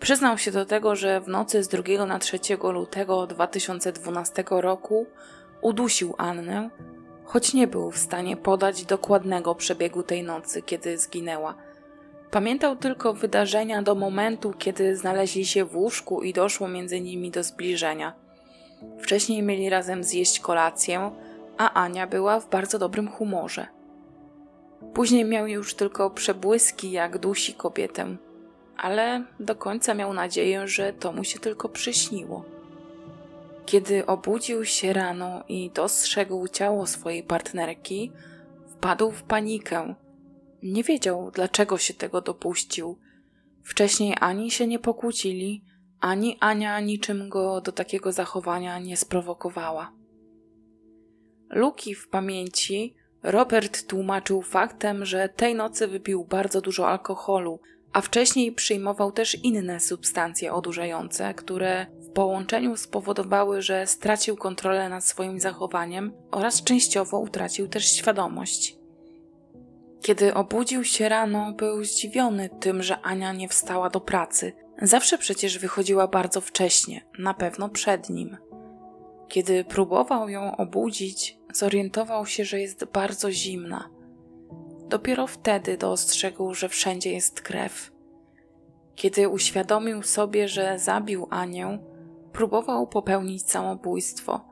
Przyznał 0.00 0.38
się 0.38 0.50
do 0.50 0.66
tego, 0.66 0.96
że 0.96 1.20
w 1.20 1.28
nocy 1.28 1.62
z 1.62 1.68
2 1.68 2.06
na 2.06 2.18
3 2.18 2.38
lutego 2.72 3.26
2012 3.26 4.44
roku 4.50 5.06
udusił 5.62 6.14
Annę, 6.18 6.70
choć 7.28 7.54
nie 7.54 7.66
był 7.66 7.90
w 7.90 7.98
stanie 7.98 8.36
podać 8.36 8.84
dokładnego 8.84 9.54
przebiegu 9.54 10.02
tej 10.02 10.22
nocy, 10.22 10.62
kiedy 10.62 10.98
zginęła– 10.98 11.54
Pamiętał 12.30 12.76
tylko 12.76 13.14
wydarzenia 13.14 13.82
do 13.82 13.94
momentu, 13.94 14.52
kiedy 14.58 14.96
znaleźli 14.96 15.46
się 15.46 15.64
w 15.64 15.76
łóżku 15.76 16.22
i 16.22 16.32
doszło 16.32 16.68
między 16.68 17.00
nimi 17.00 17.30
do 17.30 17.42
zbliżenia. 17.42 18.12
Wcześniej 19.02 19.42
mieli 19.42 19.70
razem 19.70 20.04
zjeść 20.04 20.40
kolację, 20.40 21.10
a 21.58 21.72
Ania 21.72 22.06
była 22.06 22.40
w 22.40 22.50
bardzo 22.50 22.78
dobrym 22.78 23.08
humorze. 23.08 23.66
Później 24.94 25.24
miał 25.24 25.46
już 25.46 25.74
tylko 25.74 26.10
przebłyski, 26.10 26.90
jak 26.90 27.18
dusi 27.18 27.54
kobietę, 27.54 28.16
ale 28.76 29.24
do 29.40 29.56
końca 29.56 29.94
miał 29.94 30.12
nadzieję, 30.12 30.68
że 30.68 30.92
to 30.92 31.12
mu 31.12 31.24
się 31.24 31.38
tylko 31.38 31.68
przyśniło. 31.68 32.44
Kiedy 33.68 34.06
obudził 34.06 34.64
się 34.64 34.92
rano 34.92 35.44
i 35.48 35.70
dostrzegł 35.70 36.48
ciało 36.48 36.86
swojej 36.86 37.22
partnerki, 37.22 38.12
wpadł 38.66 39.10
w 39.10 39.22
panikę 39.22 39.94
nie 40.62 40.82
wiedział, 40.82 41.30
dlaczego 41.30 41.78
się 41.78 41.94
tego 41.94 42.20
dopuścił. 42.20 42.98
Wcześniej 43.64 44.16
ani 44.20 44.50
się 44.50 44.66
nie 44.66 44.78
pokłócili, 44.78 45.64
ani 46.00 46.36
Ania 46.40 46.80
niczym 46.80 47.28
go 47.28 47.60
do 47.60 47.72
takiego 47.72 48.12
zachowania 48.12 48.78
nie 48.78 48.96
sprowokowała. 48.96 49.92
Luki 51.50 51.94
w 51.94 52.08
pamięci 52.08 52.94
Robert 53.22 53.86
tłumaczył 53.86 54.42
faktem, 54.42 55.04
że 55.04 55.28
tej 55.28 55.54
nocy 55.54 55.88
wypił 55.88 56.24
bardzo 56.24 56.60
dużo 56.60 56.88
alkoholu, 56.88 57.60
a 57.92 58.00
wcześniej 58.00 58.52
przyjmował 58.52 59.12
też 59.12 59.34
inne 59.34 59.80
substancje 59.80 60.52
odurzające, 60.52 61.34
które 61.34 61.86
w 62.00 62.08
połączeniu 62.10 62.76
spowodowały, 62.76 63.62
że 63.62 63.86
stracił 63.86 64.36
kontrolę 64.36 64.88
nad 64.88 65.04
swoim 65.04 65.40
zachowaniem 65.40 66.12
oraz 66.30 66.62
częściowo 66.62 67.18
utracił 67.18 67.68
też 67.68 67.92
świadomość. 67.92 68.78
Kiedy 70.02 70.34
obudził 70.34 70.84
się 70.84 71.08
rano, 71.08 71.52
był 71.52 71.84
zdziwiony 71.84 72.50
tym, 72.60 72.82
że 72.82 73.00
Ania 73.00 73.32
nie 73.32 73.48
wstała 73.48 73.90
do 73.90 74.00
pracy. 74.00 74.52
Zawsze 74.82 75.18
przecież 75.18 75.58
wychodziła 75.58 76.08
bardzo 76.08 76.40
wcześnie, 76.40 77.04
na 77.18 77.34
pewno 77.34 77.68
przed 77.68 78.10
nim. 78.10 78.36
Kiedy 79.28 79.64
próbował 79.64 80.28
ją 80.28 80.56
obudzić, 80.56 81.38
zorientował 81.52 82.26
się, 82.26 82.44
że 82.44 82.60
jest 82.60 82.84
bardzo 82.84 83.32
zimna. 83.32 83.90
Dopiero 84.88 85.26
wtedy 85.26 85.76
dostrzegł, 85.76 86.54
że 86.54 86.68
wszędzie 86.68 87.12
jest 87.12 87.40
krew. 87.40 87.92
Kiedy 88.94 89.28
uświadomił 89.28 90.02
sobie, 90.02 90.48
że 90.48 90.78
zabił 90.78 91.26
Anię, 91.30 91.78
próbował 92.32 92.86
popełnić 92.86 93.50
samobójstwo– 93.50 94.40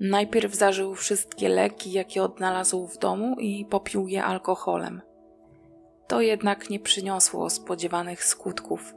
Najpierw 0.00 0.54
zażył 0.54 0.94
wszystkie 0.94 1.48
leki, 1.48 1.92
jakie 1.92 2.22
odnalazł 2.22 2.86
w 2.86 2.98
domu 2.98 3.36
i 3.38 3.66
popił 3.66 4.08
je 4.08 4.24
alkoholem. 4.24 5.00
To 6.08 6.20
jednak 6.20 6.70
nie 6.70 6.80
przyniosło 6.80 7.50
spodziewanych 7.50 8.24
skutków. 8.24 8.94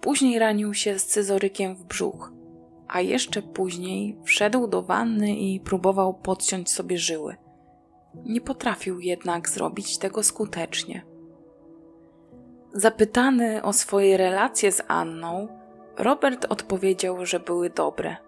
Później 0.00 0.38
ranił 0.38 0.74
się 0.74 0.98
scyzorykiem 0.98 1.76
w 1.76 1.84
brzuch, 1.84 2.32
a 2.88 3.00
jeszcze 3.00 3.42
później 3.42 4.18
wszedł 4.24 4.66
do 4.66 4.82
wanny 4.82 5.36
i 5.36 5.60
próbował 5.60 6.14
podciąć 6.14 6.70
sobie 6.70 6.98
żyły. 6.98 7.36
Nie 8.24 8.40
potrafił 8.40 9.00
jednak 9.00 9.48
zrobić 9.48 9.98
tego 9.98 10.22
skutecznie. 10.22 11.06
Zapytany 12.72 13.62
o 13.62 13.72
swoje 13.72 14.16
relacje 14.16 14.72
z 14.72 14.82
Anną, 14.88 15.48
Robert 15.98 16.46
odpowiedział, 16.48 17.26
że 17.26 17.40
były 17.40 17.70
dobre– 17.70 18.16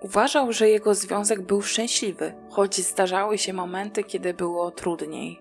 Uważał, 0.00 0.52
że 0.52 0.68
jego 0.68 0.94
związek 0.94 1.42
był 1.42 1.62
szczęśliwy, 1.62 2.34
choć 2.50 2.76
zdarzały 2.76 3.38
się 3.38 3.52
momenty, 3.52 4.04
kiedy 4.04 4.34
było 4.34 4.70
trudniej. 4.70 5.40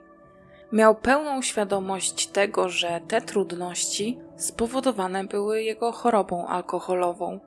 Miał 0.71 0.95
pełną 0.95 1.41
świadomość 1.41 2.27
tego, 2.27 2.69
że 2.69 3.01
te 3.07 3.21
trudności 3.21 4.19
spowodowane 4.37 5.23
były 5.23 5.63
jego 5.63 5.91
chorobą 5.91 6.47
alkoholową, 6.47 7.39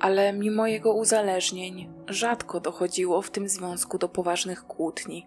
ale 0.00 0.32
mimo 0.32 0.66
jego 0.66 0.94
uzależnień 0.94 1.92
rzadko 2.08 2.60
dochodziło 2.60 3.22
w 3.22 3.30
tym 3.30 3.48
związku 3.48 3.98
do 3.98 4.08
poważnych 4.08 4.66
kłótni. 4.66 5.26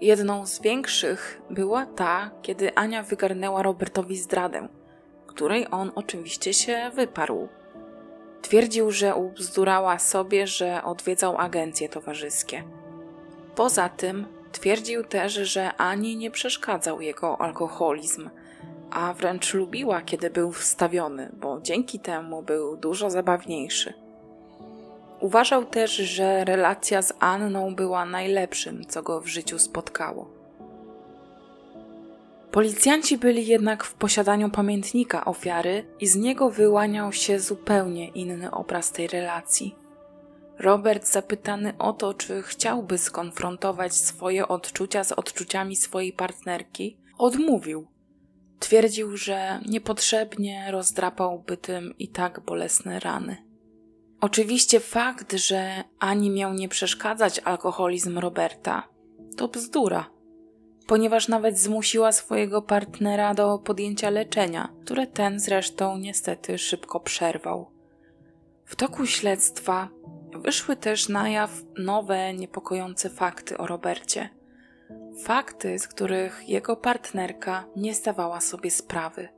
Jedną 0.00 0.46
z 0.46 0.60
większych 0.60 1.42
była 1.50 1.86
ta, 1.86 2.30
kiedy 2.42 2.74
Ania 2.74 3.02
wygarnęła 3.02 3.62
Robertowi 3.62 4.16
zdradę, 4.16 4.68
której 5.26 5.66
on 5.70 5.92
oczywiście 5.94 6.54
się 6.54 6.90
wyparł. 6.94 7.48
Twierdził, 8.42 8.90
że 8.90 9.14
ubzdurała 9.14 9.98
sobie, 9.98 10.46
że 10.46 10.84
odwiedzał 10.84 11.38
agencje 11.38 11.88
towarzyskie. 11.88 12.64
Poza 13.54 13.88
tym 13.88 14.26
twierdził 14.52 15.04
też, 15.04 15.32
że 15.32 15.74
ani 15.76 16.16
nie 16.16 16.30
przeszkadzał 16.30 17.00
jego 17.00 17.40
alkoholizm, 17.40 18.30
a 18.90 19.14
wręcz 19.14 19.54
lubiła, 19.54 20.02
kiedy 20.02 20.30
był 20.30 20.52
wstawiony, 20.52 21.30
bo 21.40 21.60
dzięki 21.60 22.00
temu 22.00 22.42
był 22.42 22.76
dużo 22.76 23.10
zabawniejszy. 23.10 24.05
Uważał 25.20 25.64
też, 25.64 25.96
że 25.96 26.44
relacja 26.44 27.02
z 27.02 27.12
Anną 27.18 27.74
była 27.74 28.04
najlepszym, 28.04 28.84
co 28.86 29.02
go 29.02 29.20
w 29.20 29.26
życiu 29.26 29.58
spotkało. 29.58 30.30
Policjanci 32.50 33.18
byli 33.18 33.46
jednak 33.46 33.84
w 33.84 33.94
posiadaniu 33.94 34.50
pamiętnika 34.50 35.24
ofiary 35.24 35.84
i 36.00 36.06
z 36.06 36.16
niego 36.16 36.50
wyłaniał 36.50 37.12
się 37.12 37.40
zupełnie 37.40 38.08
inny 38.08 38.50
obraz 38.50 38.92
tej 38.92 39.06
relacji. 39.06 39.74
Robert, 40.58 41.06
zapytany 41.06 41.74
o 41.78 41.92
to, 41.92 42.14
czy 42.14 42.42
chciałby 42.42 42.98
skonfrontować 42.98 43.94
swoje 43.94 44.48
odczucia 44.48 45.04
z 45.04 45.12
odczuciami 45.12 45.76
swojej 45.76 46.12
partnerki, 46.12 46.96
odmówił. 47.18 47.86
Twierdził, 48.58 49.16
że 49.16 49.60
niepotrzebnie 49.66 50.68
rozdrapałby 50.70 51.56
tym 51.56 51.94
i 51.98 52.08
tak 52.08 52.40
bolesne 52.40 53.00
rany. 53.00 53.45
Oczywiście 54.26 54.80
fakt, 54.80 55.32
że 55.32 55.84
ani 55.98 56.30
miał 56.30 56.54
nie 56.54 56.68
przeszkadzać 56.68 57.38
alkoholizm 57.38 58.18
Roberta, 58.18 58.88
to 59.36 59.48
bzdura 59.48 60.16
ponieważ 60.86 61.28
nawet 61.28 61.58
zmusiła 61.58 62.12
swojego 62.12 62.62
partnera 62.62 63.34
do 63.34 63.58
podjęcia 63.58 64.10
leczenia, 64.10 64.72
które 64.84 65.06
ten 65.06 65.40
zresztą 65.40 65.98
niestety 65.98 66.58
szybko 66.58 67.00
przerwał. 67.00 67.70
W 68.64 68.76
toku 68.76 69.06
śledztwa 69.06 69.88
wyszły 70.34 70.76
też 70.76 71.08
na 71.08 71.28
jaw 71.28 71.50
nowe, 71.78 72.34
niepokojące 72.34 73.10
fakty 73.10 73.58
o 73.58 73.66
Robercie. 73.66 74.30
Fakty, 75.24 75.78
z 75.78 75.88
których 75.88 76.48
jego 76.48 76.76
partnerka 76.76 77.64
nie 77.76 77.94
zdawała 77.94 78.40
sobie 78.40 78.70
sprawy. 78.70 79.28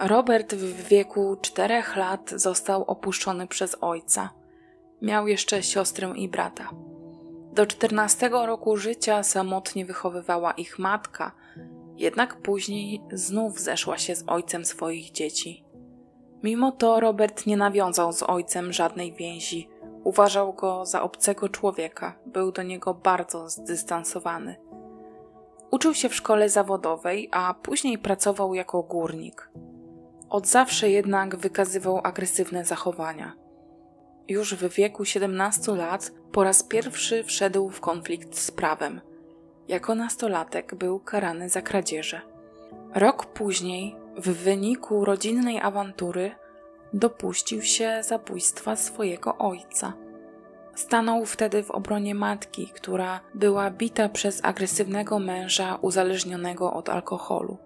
Robert 0.00 0.54
w 0.54 0.88
wieku 0.88 1.36
czterech 1.40 1.96
lat 1.96 2.30
został 2.30 2.84
opuszczony 2.84 3.46
przez 3.46 3.76
ojca. 3.80 4.30
Miał 5.02 5.28
jeszcze 5.28 5.62
siostrę 5.62 6.12
i 6.16 6.28
brata. 6.28 6.70
Do 7.52 7.66
czternastego 7.66 8.46
roku 8.46 8.76
życia 8.76 9.22
samotnie 9.22 9.86
wychowywała 9.86 10.52
ich 10.52 10.78
matka, 10.78 11.32
jednak 11.96 12.42
później 12.42 13.02
znów 13.12 13.60
zeszła 13.60 13.98
się 13.98 14.16
z 14.16 14.24
ojcem 14.26 14.64
swoich 14.64 15.10
dzieci. 15.10 15.64
Mimo 16.42 16.72
to 16.72 17.00
Robert 17.00 17.46
nie 17.46 17.56
nawiązał 17.56 18.12
z 18.12 18.22
ojcem 18.22 18.72
żadnej 18.72 19.12
więzi. 19.12 19.68
Uważał 20.04 20.52
go 20.52 20.86
za 20.86 21.02
obcego 21.02 21.48
człowieka, 21.48 22.18
był 22.26 22.52
do 22.52 22.62
niego 22.62 22.94
bardzo 22.94 23.48
zdystansowany. 23.48 24.56
Uczył 25.70 25.94
się 25.94 26.08
w 26.08 26.14
szkole 26.14 26.48
zawodowej, 26.48 27.28
a 27.32 27.54
później 27.62 27.98
pracował 27.98 28.54
jako 28.54 28.82
górnik. 28.82 29.50
Od 30.34 30.46
zawsze 30.46 30.90
jednak 30.90 31.36
wykazywał 31.36 32.00
agresywne 32.04 32.64
zachowania. 32.64 33.32
Już 34.28 34.54
w 34.54 34.74
wieku 34.74 35.04
17 35.04 35.72
lat 35.72 36.12
po 36.32 36.44
raz 36.44 36.62
pierwszy 36.62 37.24
wszedł 37.24 37.70
w 37.70 37.80
konflikt 37.80 38.38
z 38.38 38.50
prawem. 38.50 39.00
Jako 39.68 39.94
nastolatek 39.94 40.74
był 40.74 41.00
karany 41.00 41.48
za 41.48 41.62
kradzieże. 41.62 42.20
Rok 42.94 43.26
później, 43.26 43.96
w 44.16 44.28
wyniku 44.28 45.04
rodzinnej 45.04 45.60
awantury, 45.60 46.30
dopuścił 46.92 47.62
się 47.62 48.02
zabójstwa 48.02 48.76
swojego 48.76 49.38
ojca. 49.38 49.92
Stanął 50.74 51.26
wtedy 51.26 51.62
w 51.62 51.70
obronie 51.70 52.14
matki, 52.14 52.66
która 52.66 53.20
była 53.34 53.70
bita 53.70 54.08
przez 54.08 54.44
agresywnego 54.44 55.18
męża 55.18 55.78
uzależnionego 55.82 56.72
od 56.72 56.88
alkoholu. 56.88 57.63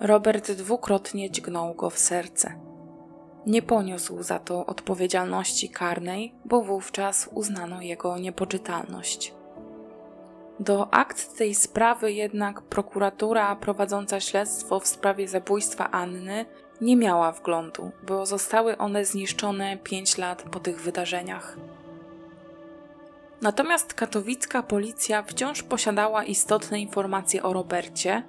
Robert 0.00 0.52
dwukrotnie 0.52 1.30
dźgnął 1.30 1.74
go 1.74 1.90
w 1.90 1.98
serce. 1.98 2.60
Nie 3.46 3.62
poniósł 3.62 4.22
za 4.22 4.38
to 4.38 4.66
odpowiedzialności 4.66 5.68
karnej, 5.68 6.34
bo 6.44 6.62
wówczas 6.62 7.28
uznano 7.34 7.82
jego 7.82 8.18
niepoczytalność. 8.18 9.34
Do 10.60 10.94
akt 10.94 11.38
tej 11.38 11.54
sprawy 11.54 12.12
jednak 12.12 12.62
prokuratura 12.62 13.56
prowadząca 13.56 14.20
śledztwo 14.20 14.80
w 14.80 14.86
sprawie 14.86 15.28
zabójstwa 15.28 15.90
Anny 15.90 16.46
nie 16.80 16.96
miała 16.96 17.32
wglądu, 17.32 17.90
bo 18.06 18.26
zostały 18.26 18.78
one 18.78 19.04
zniszczone 19.04 19.76
pięć 19.76 20.18
lat 20.18 20.42
po 20.42 20.60
tych 20.60 20.80
wydarzeniach. 20.80 21.56
Natomiast 23.42 23.94
katowicka 23.94 24.62
policja 24.62 25.22
wciąż 25.22 25.62
posiadała 25.62 26.24
istotne 26.24 26.80
informacje 26.80 27.42
o 27.42 27.52
Robercie, 27.52 28.22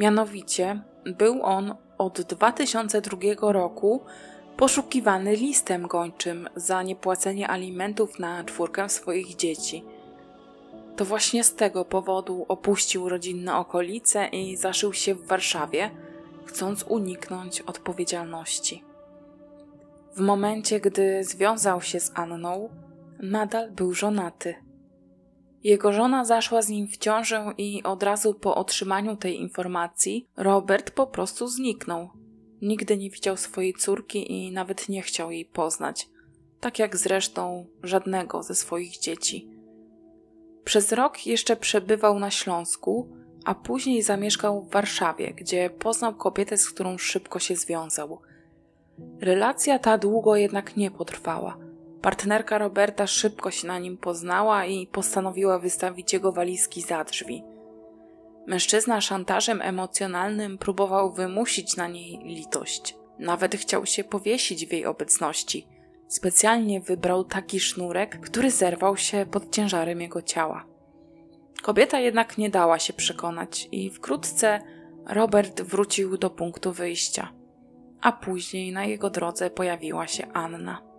mianowicie 0.00 0.82
był 1.04 1.42
on 1.42 1.74
od 1.98 2.20
2002 2.20 3.52
roku 3.52 4.04
poszukiwany 4.56 5.36
listem 5.36 5.86
gończym 5.86 6.48
za 6.56 6.82
niepłacenie 6.82 7.48
alimentów 7.48 8.18
na 8.18 8.44
czwórkę 8.44 8.88
swoich 8.88 9.36
dzieci. 9.36 9.84
To 10.96 11.04
właśnie 11.04 11.44
z 11.44 11.54
tego 11.54 11.84
powodu 11.84 12.46
opuścił 12.48 13.08
rodzinne 13.08 13.56
okolice 13.56 14.26
i 14.26 14.56
zaszył 14.56 14.92
się 14.92 15.14
w 15.14 15.26
Warszawie, 15.26 15.90
chcąc 16.44 16.82
uniknąć 16.82 17.60
odpowiedzialności. 17.60 18.84
W 20.16 20.20
momencie, 20.20 20.80
gdy 20.80 21.24
związał 21.24 21.82
się 21.82 22.00
z 22.00 22.12
Anną, 22.14 22.68
nadal 23.18 23.70
był 23.70 23.94
żonaty. 23.94 24.54
Jego 25.62 25.92
żona 25.92 26.24
zaszła 26.24 26.62
z 26.62 26.68
nim 26.68 26.88
w 26.88 26.96
ciążę 26.96 27.52
i 27.58 27.82
od 27.82 28.02
razu 28.02 28.34
po 28.34 28.54
otrzymaniu 28.54 29.16
tej 29.16 29.40
informacji 29.40 30.28
Robert 30.36 30.90
po 30.90 31.06
prostu 31.06 31.48
zniknął. 31.48 32.10
Nigdy 32.62 32.96
nie 32.96 33.10
widział 33.10 33.36
swojej 33.36 33.74
córki 33.74 34.32
i 34.32 34.52
nawet 34.52 34.88
nie 34.88 35.02
chciał 35.02 35.30
jej 35.30 35.44
poznać, 35.44 36.08
tak 36.60 36.78
jak 36.78 36.96
zresztą 36.96 37.66
żadnego 37.82 38.42
ze 38.42 38.54
swoich 38.54 38.98
dzieci. 38.98 39.48
Przez 40.64 40.92
rok 40.92 41.26
jeszcze 41.26 41.56
przebywał 41.56 42.18
na 42.18 42.30
Śląsku, 42.30 43.10
a 43.44 43.54
później 43.54 44.02
zamieszkał 44.02 44.62
w 44.62 44.70
Warszawie, 44.70 45.34
gdzie 45.34 45.70
poznał 45.70 46.14
kobietę, 46.14 46.56
z 46.56 46.70
którą 46.70 46.98
szybko 46.98 47.38
się 47.38 47.56
związał. 47.56 48.20
Relacja 49.20 49.78
ta 49.78 49.98
długo 49.98 50.36
jednak 50.36 50.76
nie 50.76 50.90
potrwała. 50.90 51.69
Partnerka 52.02 52.58
Roberta 52.58 53.06
szybko 53.06 53.50
się 53.50 53.68
na 53.68 53.78
nim 53.78 53.96
poznała 53.96 54.66
i 54.66 54.86
postanowiła 54.86 55.58
wystawić 55.58 56.12
jego 56.12 56.32
walizki 56.32 56.82
za 56.82 57.04
drzwi. 57.04 57.44
Mężczyzna 58.46 59.00
szantażem 59.00 59.62
emocjonalnym 59.62 60.58
próbował 60.58 61.12
wymusić 61.12 61.76
na 61.76 61.88
niej 61.88 62.18
litość. 62.24 62.96
Nawet 63.18 63.54
chciał 63.54 63.86
się 63.86 64.04
powiesić 64.04 64.66
w 64.66 64.72
jej 64.72 64.86
obecności. 64.86 65.66
Specjalnie 66.08 66.80
wybrał 66.80 67.24
taki 67.24 67.60
sznurek, 67.60 68.20
który 68.20 68.50
zerwał 68.50 68.96
się 68.96 69.26
pod 69.30 69.54
ciężarem 69.54 70.00
jego 70.00 70.22
ciała. 70.22 70.64
Kobieta 71.62 72.00
jednak 72.00 72.38
nie 72.38 72.50
dała 72.50 72.78
się 72.78 72.92
przekonać 72.92 73.68
i 73.72 73.90
wkrótce 73.90 74.60
Robert 75.06 75.62
wrócił 75.62 76.18
do 76.18 76.30
punktu 76.30 76.72
wyjścia, 76.72 77.32
a 78.00 78.12
później 78.12 78.72
na 78.72 78.84
jego 78.84 79.10
drodze 79.10 79.50
pojawiła 79.50 80.06
się 80.06 80.32
Anna. 80.32 80.89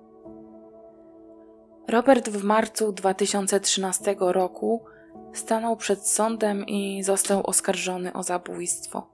Robert 1.87 2.29
w 2.29 2.43
marcu 2.43 2.91
2013 2.91 4.15
roku 4.19 4.85
stanął 5.33 5.77
przed 5.77 6.07
sądem 6.07 6.65
i 6.65 7.03
został 7.03 7.47
oskarżony 7.47 8.13
o 8.13 8.23
zabójstwo. 8.23 9.07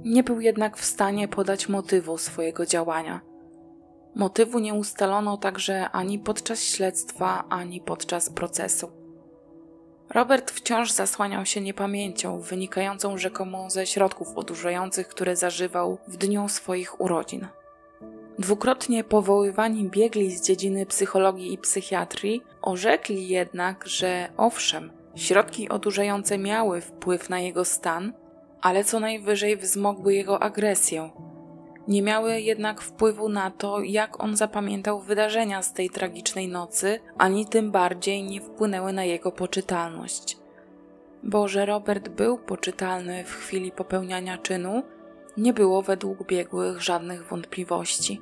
Nie 0.00 0.22
był 0.22 0.40
jednak 0.40 0.76
w 0.76 0.84
stanie 0.84 1.28
podać 1.28 1.68
motywu 1.68 2.18
swojego 2.18 2.66
działania. 2.66 3.20
Motywu 4.14 4.58
nie 4.58 4.74
ustalono 4.74 5.36
także 5.36 5.90
ani 5.90 6.18
podczas 6.18 6.62
śledztwa, 6.62 7.44
ani 7.48 7.80
podczas 7.80 8.30
procesu. 8.30 8.90
Robert 10.10 10.50
wciąż 10.50 10.92
zasłaniał 10.92 11.46
się 11.46 11.60
niepamięcią 11.60 12.40
wynikającą 12.40 13.18
rzekomo 13.18 13.70
ze 13.70 13.86
środków 13.86 14.36
odurzających, 14.36 15.08
które 15.08 15.36
zażywał 15.36 15.98
w 16.08 16.16
dniu 16.16 16.48
swoich 16.48 17.00
urodzin. 17.00 17.48
Dwukrotnie 18.38 19.04
powoływani 19.04 19.90
biegli 19.90 20.30
z 20.30 20.42
dziedziny 20.42 20.86
psychologii 20.86 21.52
i 21.52 21.58
psychiatrii 21.58 22.42
orzekli 22.62 23.28
jednak, 23.28 23.86
że 23.86 24.28
owszem, 24.36 24.90
środki 25.14 25.68
odurzające 25.68 26.38
miały 26.38 26.80
wpływ 26.80 27.30
na 27.30 27.40
jego 27.40 27.64
stan, 27.64 28.12
ale 28.60 28.84
co 28.84 29.00
najwyżej 29.00 29.56
wzmogły 29.56 30.14
jego 30.14 30.42
agresję. 30.42 31.10
Nie 31.88 32.02
miały 32.02 32.40
jednak 32.40 32.80
wpływu 32.80 33.28
na 33.28 33.50
to, 33.50 33.80
jak 33.80 34.24
on 34.24 34.36
zapamiętał 34.36 35.00
wydarzenia 35.00 35.62
z 35.62 35.72
tej 35.72 35.90
tragicznej 35.90 36.48
nocy, 36.48 37.00
ani 37.18 37.46
tym 37.46 37.70
bardziej 37.70 38.22
nie 38.22 38.40
wpłynęły 38.40 38.92
na 38.92 39.04
jego 39.04 39.32
poczytalność. 39.32 40.38
Bo 41.22 41.48
że 41.48 41.66
Robert 41.66 42.08
był 42.08 42.38
poczytalny 42.38 43.24
w 43.24 43.34
chwili 43.34 43.72
popełniania 43.72 44.38
czynu, 44.38 44.82
nie 45.36 45.52
było 45.52 45.82
według 45.82 46.26
biegłych 46.26 46.82
żadnych 46.82 47.26
wątpliwości. 47.26 48.20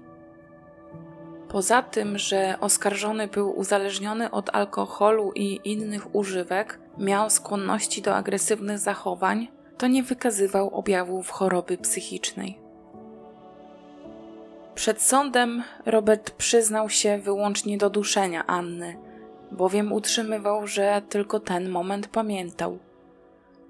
Poza 1.48 1.82
tym, 1.82 2.18
że 2.18 2.56
oskarżony 2.60 3.28
był 3.28 3.58
uzależniony 3.58 4.30
od 4.30 4.54
alkoholu 4.54 5.32
i 5.34 5.60
innych 5.64 6.14
używek, 6.14 6.78
miał 6.98 7.30
skłonności 7.30 8.02
do 8.02 8.14
agresywnych 8.14 8.78
zachowań, 8.78 9.48
to 9.78 9.86
nie 9.86 10.02
wykazywał 10.02 10.74
objawów 10.74 11.30
choroby 11.30 11.78
psychicznej. 11.78 12.58
Przed 14.74 15.02
sądem 15.02 15.62
Robert 15.86 16.30
przyznał 16.30 16.90
się 16.90 17.18
wyłącznie 17.18 17.78
do 17.78 17.90
duszenia 17.90 18.46
Anny, 18.46 18.96
bowiem 19.52 19.92
utrzymywał, 19.92 20.66
że 20.66 21.02
tylko 21.08 21.40
ten 21.40 21.68
moment 21.68 22.08
pamiętał. 22.08 22.78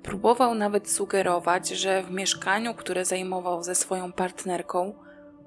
Próbował 0.02 0.54
nawet 0.54 0.90
sugerować, 0.90 1.68
że 1.68 2.02
w 2.02 2.10
mieszkaniu, 2.10 2.74
które 2.74 3.04
zajmował 3.04 3.62
ze 3.62 3.74
swoją 3.74 4.12
partnerką, 4.12 4.94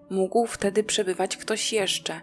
mógł 0.09 0.45
wtedy 0.45 0.83
przebywać 0.83 1.37
ktoś 1.37 1.73
jeszcze. 1.73 2.21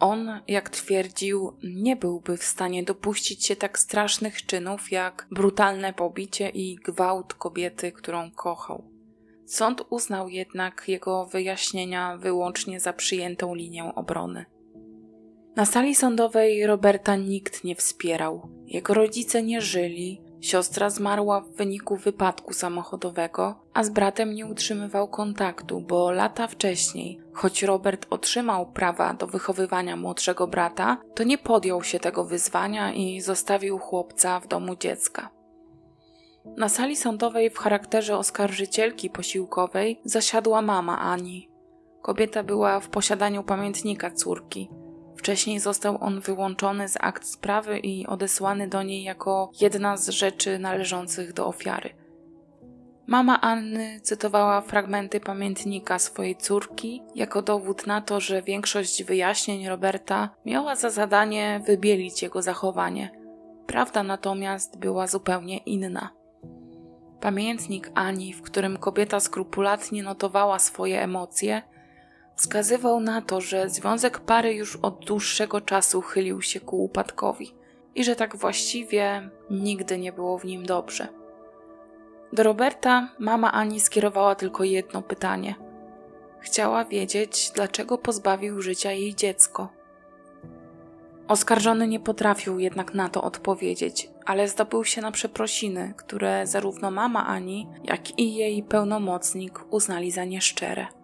On, 0.00 0.40
jak 0.48 0.70
twierdził, 0.70 1.56
nie 1.62 1.96
byłby 1.96 2.36
w 2.36 2.44
stanie 2.44 2.82
dopuścić 2.82 3.46
się 3.46 3.56
tak 3.56 3.78
strasznych 3.78 4.46
czynów 4.46 4.92
jak 4.92 5.26
brutalne 5.30 5.92
pobicie 5.92 6.48
i 6.48 6.76
gwałt 6.76 7.34
kobiety, 7.34 7.92
którą 7.92 8.30
kochał. 8.30 8.84
Sąd 9.46 9.82
uznał 9.90 10.28
jednak 10.28 10.84
jego 10.88 11.26
wyjaśnienia 11.26 12.16
wyłącznie 12.16 12.80
za 12.80 12.92
przyjętą 12.92 13.54
linię 13.54 13.94
obrony. 13.94 14.44
Na 15.56 15.64
sali 15.64 15.94
sądowej 15.94 16.66
Roberta 16.66 17.16
nikt 17.16 17.64
nie 17.64 17.76
wspierał. 17.76 18.48
Jego 18.66 18.94
rodzice 18.94 19.42
nie 19.42 19.60
żyli, 19.60 20.22
Siostra 20.40 20.90
zmarła 20.90 21.40
w 21.40 21.48
wyniku 21.48 21.96
wypadku 21.96 22.52
samochodowego, 22.52 23.60
a 23.74 23.84
z 23.84 23.90
bratem 23.90 24.34
nie 24.34 24.46
utrzymywał 24.46 25.08
kontaktu, 25.08 25.80
bo 25.80 26.10
lata 26.10 26.46
wcześniej, 26.46 27.20
choć 27.32 27.62
Robert 27.62 28.06
otrzymał 28.10 28.72
prawa 28.72 29.14
do 29.14 29.26
wychowywania 29.26 29.96
młodszego 29.96 30.46
brata, 30.46 30.96
to 31.14 31.24
nie 31.24 31.38
podjął 31.38 31.82
się 31.82 32.00
tego 32.00 32.24
wyzwania 32.24 32.92
i 32.92 33.20
zostawił 33.20 33.78
chłopca 33.78 34.40
w 34.40 34.48
domu 34.48 34.76
dziecka. 34.76 35.30
Na 36.56 36.68
sali 36.68 36.96
sądowej 36.96 37.50
w 37.50 37.58
charakterze 37.58 38.16
oskarżycielki 38.16 39.10
posiłkowej 39.10 40.00
zasiadła 40.04 40.62
mama 40.62 40.98
Ani. 40.98 41.50
Kobieta 42.02 42.42
była 42.42 42.80
w 42.80 42.88
posiadaniu 42.88 43.44
pamiętnika 43.44 44.10
córki. 44.10 44.70
Wcześniej 45.18 45.60
został 45.60 45.98
on 46.00 46.20
wyłączony 46.20 46.88
z 46.88 46.96
akt 47.00 47.26
sprawy 47.26 47.78
i 47.78 48.06
odesłany 48.06 48.68
do 48.68 48.82
niej 48.82 49.02
jako 49.02 49.50
jedna 49.60 49.96
z 49.96 50.08
rzeczy 50.08 50.58
należących 50.58 51.32
do 51.32 51.46
ofiary. 51.46 51.90
Mama 53.06 53.40
Anny 53.40 54.00
cytowała 54.00 54.60
fragmenty 54.60 55.20
pamiętnika 55.20 55.98
swojej 55.98 56.36
córki 56.36 57.02
jako 57.14 57.42
dowód 57.42 57.86
na 57.86 58.00
to, 58.00 58.20
że 58.20 58.42
większość 58.42 59.04
wyjaśnień 59.04 59.68
Roberta 59.68 60.30
miała 60.44 60.76
za 60.76 60.90
zadanie 60.90 61.60
wybielić 61.66 62.22
jego 62.22 62.42
zachowanie. 62.42 63.10
Prawda 63.66 64.02
natomiast 64.02 64.78
była 64.78 65.06
zupełnie 65.06 65.58
inna. 65.58 66.10
Pamiętnik 67.20 67.90
Ani, 67.94 68.32
w 68.32 68.42
którym 68.42 68.76
kobieta 68.76 69.20
skrupulatnie 69.20 70.02
notowała 70.02 70.58
swoje 70.58 71.02
emocje, 71.02 71.62
wskazywał 72.38 73.00
na 73.00 73.22
to, 73.22 73.40
że 73.40 73.70
związek 73.70 74.20
pary 74.20 74.54
już 74.54 74.76
od 74.76 75.04
dłuższego 75.04 75.60
czasu 75.60 76.00
chylił 76.00 76.42
się 76.42 76.60
ku 76.60 76.84
upadkowi 76.84 77.54
i 77.94 78.04
że 78.04 78.16
tak 78.16 78.36
właściwie 78.36 79.30
nigdy 79.50 79.98
nie 79.98 80.12
było 80.12 80.38
w 80.38 80.44
nim 80.44 80.66
dobrze. 80.66 81.08
Do 82.32 82.42
Roberta 82.42 83.08
mama 83.18 83.52
Ani 83.52 83.80
skierowała 83.80 84.34
tylko 84.34 84.64
jedno 84.64 85.02
pytanie. 85.02 85.54
Chciała 86.40 86.84
wiedzieć, 86.84 87.50
dlaczego 87.54 87.98
pozbawił 87.98 88.62
życia 88.62 88.92
jej 88.92 89.14
dziecko. 89.14 89.68
Oskarżony 91.28 91.88
nie 91.88 92.00
potrafił 92.00 92.58
jednak 92.58 92.94
na 92.94 93.08
to 93.08 93.22
odpowiedzieć, 93.22 94.10
ale 94.26 94.48
zdobył 94.48 94.84
się 94.84 95.02
na 95.02 95.12
przeprosiny, 95.12 95.94
które 95.96 96.46
zarówno 96.46 96.90
mama 96.90 97.26
Ani, 97.26 97.68
jak 97.84 98.18
i 98.18 98.34
jej 98.34 98.62
pełnomocnik 98.62 99.64
uznali 99.70 100.10
za 100.10 100.24
nieszczere. 100.24 100.97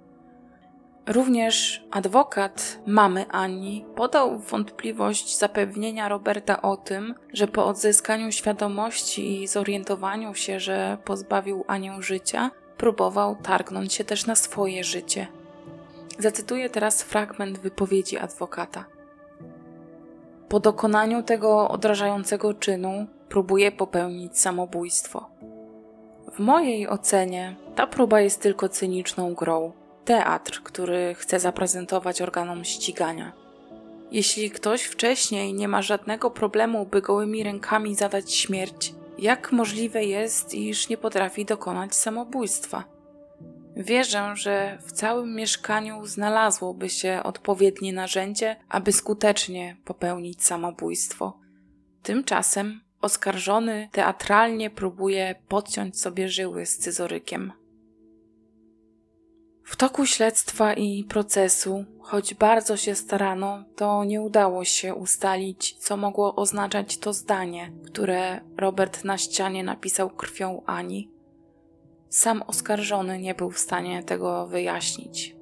Również 1.06 1.84
adwokat 1.90 2.78
mamy 2.86 3.28
Ani 3.30 3.84
podał 3.96 4.38
wątpliwość 4.38 5.38
zapewnienia 5.38 6.08
Roberta 6.08 6.62
o 6.62 6.76
tym, 6.76 7.14
że 7.32 7.46
po 7.46 7.66
odzyskaniu 7.66 8.32
świadomości 8.32 9.42
i 9.42 9.46
zorientowaniu 9.46 10.34
się, 10.34 10.60
że 10.60 10.98
pozbawił 11.04 11.64
Anię 11.66 11.96
życia, 12.00 12.50
próbował 12.76 13.36
targnąć 13.36 13.92
się 13.92 14.04
też 14.04 14.26
na 14.26 14.34
swoje 14.34 14.84
życie. 14.84 15.26
Zacytuję 16.18 16.70
teraz 16.70 17.02
fragment 17.02 17.58
wypowiedzi 17.58 18.18
adwokata. 18.18 18.84
Po 20.48 20.60
dokonaniu 20.60 21.22
tego 21.22 21.68
odrażającego 21.68 22.54
czynu 22.54 23.06
próbuje 23.28 23.72
popełnić 23.72 24.38
samobójstwo. 24.38 25.30
W 26.32 26.38
mojej 26.38 26.88
ocenie 26.88 27.56
ta 27.74 27.86
próba 27.86 28.20
jest 28.20 28.42
tylko 28.42 28.68
cyniczną 28.68 29.34
grą 29.34 29.72
teatr, 30.04 30.62
który 30.62 31.14
chce 31.14 31.40
zaprezentować 31.40 32.22
organom 32.22 32.64
ścigania. 32.64 33.32
Jeśli 34.10 34.50
ktoś 34.50 34.82
wcześniej 34.82 35.54
nie 35.54 35.68
ma 35.68 35.82
żadnego 35.82 36.30
problemu, 36.30 36.86
by 36.86 37.02
gołymi 37.02 37.42
rękami 37.42 37.94
zadać 37.94 38.34
śmierć, 38.34 38.94
jak 39.18 39.52
możliwe 39.52 40.04
jest, 40.04 40.54
iż 40.54 40.88
nie 40.88 40.96
potrafi 40.96 41.44
dokonać 41.44 41.94
samobójstwa? 41.94 42.84
Wierzę, 43.76 44.30
że 44.34 44.78
w 44.86 44.92
całym 44.92 45.34
mieszkaniu 45.34 46.06
znalazłoby 46.06 46.90
się 46.90 47.20
odpowiednie 47.24 47.92
narzędzie, 47.92 48.56
aby 48.68 48.92
skutecznie 48.92 49.76
popełnić 49.84 50.44
samobójstwo. 50.44 51.38
Tymczasem 52.02 52.80
oskarżony 53.00 53.88
teatralnie 53.92 54.70
próbuje 54.70 55.34
podciąć 55.48 56.00
sobie 56.00 56.28
żyły 56.28 56.66
scyzorykiem. 56.66 57.52
W 59.64 59.76
toku 59.76 60.06
śledztwa 60.06 60.74
i 60.74 61.04
procesu, 61.04 61.84
choć 62.00 62.34
bardzo 62.34 62.76
się 62.76 62.94
starano, 62.94 63.64
to 63.76 64.04
nie 64.04 64.22
udało 64.22 64.64
się 64.64 64.94
ustalić, 64.94 65.76
co 65.78 65.96
mogło 65.96 66.34
oznaczać 66.34 66.98
to 66.98 67.12
zdanie, 67.12 67.72
które 67.86 68.40
Robert 68.56 69.04
na 69.04 69.18
ścianie 69.18 69.64
napisał 69.64 70.10
krwią 70.10 70.62
Ani. 70.66 71.10
Sam 72.08 72.42
oskarżony 72.46 73.18
nie 73.18 73.34
był 73.34 73.50
w 73.50 73.58
stanie 73.58 74.02
tego 74.02 74.46
wyjaśnić. 74.46 75.36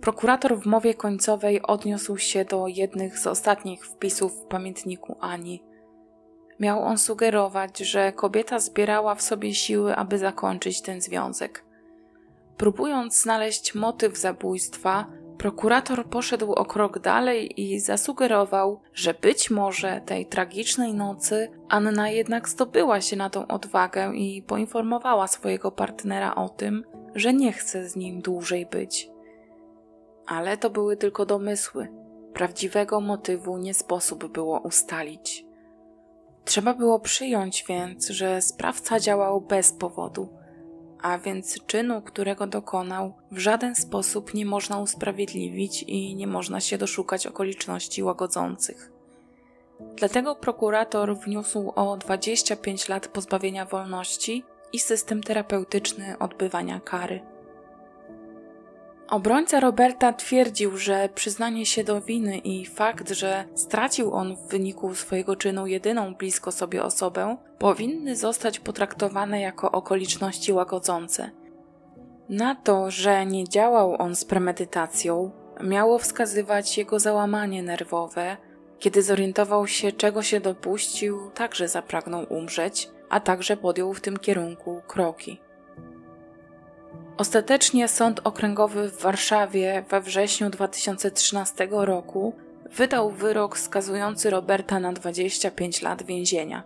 Prokurator 0.00 0.58
w 0.58 0.66
mowie 0.66 0.94
końcowej 0.94 1.62
odniósł 1.62 2.16
się 2.16 2.44
do 2.44 2.66
jednych 2.66 3.18
z 3.18 3.26
ostatnich 3.26 3.86
wpisów 3.86 4.32
w 4.32 4.46
pamiętniku 4.46 5.16
Ani. 5.20 5.62
Miał 6.60 6.82
on 6.82 6.98
sugerować, 6.98 7.78
że 7.78 8.12
kobieta 8.12 8.58
zbierała 8.58 9.14
w 9.14 9.22
sobie 9.22 9.54
siły, 9.54 9.96
aby 9.96 10.18
zakończyć 10.18 10.82
ten 10.82 11.00
związek– 11.00 11.64
Próbując 12.60 13.22
znaleźć 13.22 13.74
motyw 13.74 14.18
zabójstwa, 14.18 15.06
prokurator 15.38 16.06
poszedł 16.06 16.52
o 16.52 16.64
krok 16.64 16.98
dalej 16.98 17.60
i 17.60 17.80
zasugerował, 17.80 18.80
że 18.94 19.14
być 19.14 19.50
może 19.50 20.00
tej 20.06 20.26
tragicznej 20.26 20.94
nocy 20.94 21.50
Anna 21.68 22.08
jednak 22.08 22.48
zdobyła 22.48 23.00
się 23.00 23.16
na 23.16 23.30
tą 23.30 23.46
odwagę 23.46 24.12
i 24.14 24.42
poinformowała 24.42 25.26
swojego 25.26 25.70
partnera 25.70 26.34
o 26.34 26.48
tym, 26.48 26.84
że 27.14 27.34
nie 27.34 27.52
chce 27.52 27.88
z 27.88 27.96
nim 27.96 28.20
dłużej 28.22 28.66
być. 28.66 29.10
Ale 30.26 30.56
to 30.56 30.70
były 30.70 30.96
tylko 30.96 31.26
domysły. 31.26 31.88
Prawdziwego 32.34 33.00
motywu 33.00 33.58
nie 33.58 33.74
sposób 33.74 34.32
było 34.32 34.60
ustalić. 34.60 35.46
Trzeba 36.44 36.74
było 36.74 37.00
przyjąć 37.00 37.64
więc, 37.68 38.08
że 38.08 38.42
sprawca 38.42 39.00
działał 39.00 39.40
bez 39.40 39.72
powodu 39.72 40.39
a 41.02 41.18
więc 41.18 41.66
czynu, 41.66 42.02
którego 42.02 42.46
dokonał, 42.46 43.14
w 43.32 43.38
żaden 43.38 43.74
sposób 43.74 44.34
nie 44.34 44.46
można 44.46 44.78
usprawiedliwić 44.78 45.82
i 45.82 46.16
nie 46.16 46.26
można 46.26 46.60
się 46.60 46.78
doszukać 46.78 47.26
okoliczności 47.26 48.02
łagodzących. 48.02 48.92
Dlatego 49.96 50.34
prokurator 50.34 51.18
wniósł 51.18 51.72
o 51.74 51.96
25 51.96 52.88
lat 52.88 53.08
pozbawienia 53.08 53.64
wolności 53.64 54.44
i 54.72 54.78
system 54.78 55.22
terapeutyczny 55.22 56.18
odbywania 56.18 56.80
kary. 56.80 57.20
Obrońca 59.10 59.60
Roberta 59.60 60.12
twierdził, 60.12 60.76
że 60.76 61.08
przyznanie 61.14 61.66
się 61.66 61.84
do 61.84 62.00
winy 62.00 62.38
i 62.38 62.66
fakt, 62.66 63.10
że 63.10 63.44
stracił 63.54 64.14
on 64.14 64.36
w 64.36 64.48
wyniku 64.48 64.94
swojego 64.94 65.36
czynu 65.36 65.66
jedyną 65.66 66.14
blisko 66.14 66.52
sobie 66.52 66.82
osobę, 66.82 67.36
powinny 67.58 68.16
zostać 68.16 68.60
potraktowane 68.60 69.40
jako 69.40 69.72
okoliczności 69.72 70.52
łagodzące. 70.52 71.30
Na 72.28 72.54
to, 72.54 72.90
że 72.90 73.26
nie 73.26 73.48
działał 73.48 73.96
on 74.02 74.16
z 74.16 74.24
premedytacją, 74.24 75.30
miało 75.62 75.98
wskazywać 75.98 76.78
jego 76.78 76.98
załamanie 76.98 77.62
nerwowe. 77.62 78.36
Kiedy 78.78 79.02
zorientował 79.02 79.66
się, 79.66 79.92
czego 79.92 80.22
się 80.22 80.40
dopuścił, 80.40 81.30
także 81.30 81.68
zapragnął 81.68 82.26
umrzeć, 82.28 82.88
a 83.08 83.20
także 83.20 83.56
podjął 83.56 83.94
w 83.94 84.00
tym 84.00 84.16
kierunku 84.16 84.82
kroki. 84.86 85.40
Ostatecznie 87.20 87.88
Sąd 87.88 88.20
Okręgowy 88.24 88.88
w 88.88 89.02
Warszawie 89.02 89.84
we 89.88 90.00
wrześniu 90.00 90.50
2013 90.50 91.68
roku 91.70 92.32
wydał 92.76 93.10
wyrok 93.10 93.58
skazujący 93.58 94.30
Roberta 94.30 94.80
na 94.80 94.92
25 94.92 95.82
lat 95.82 96.02
więzienia. 96.02 96.62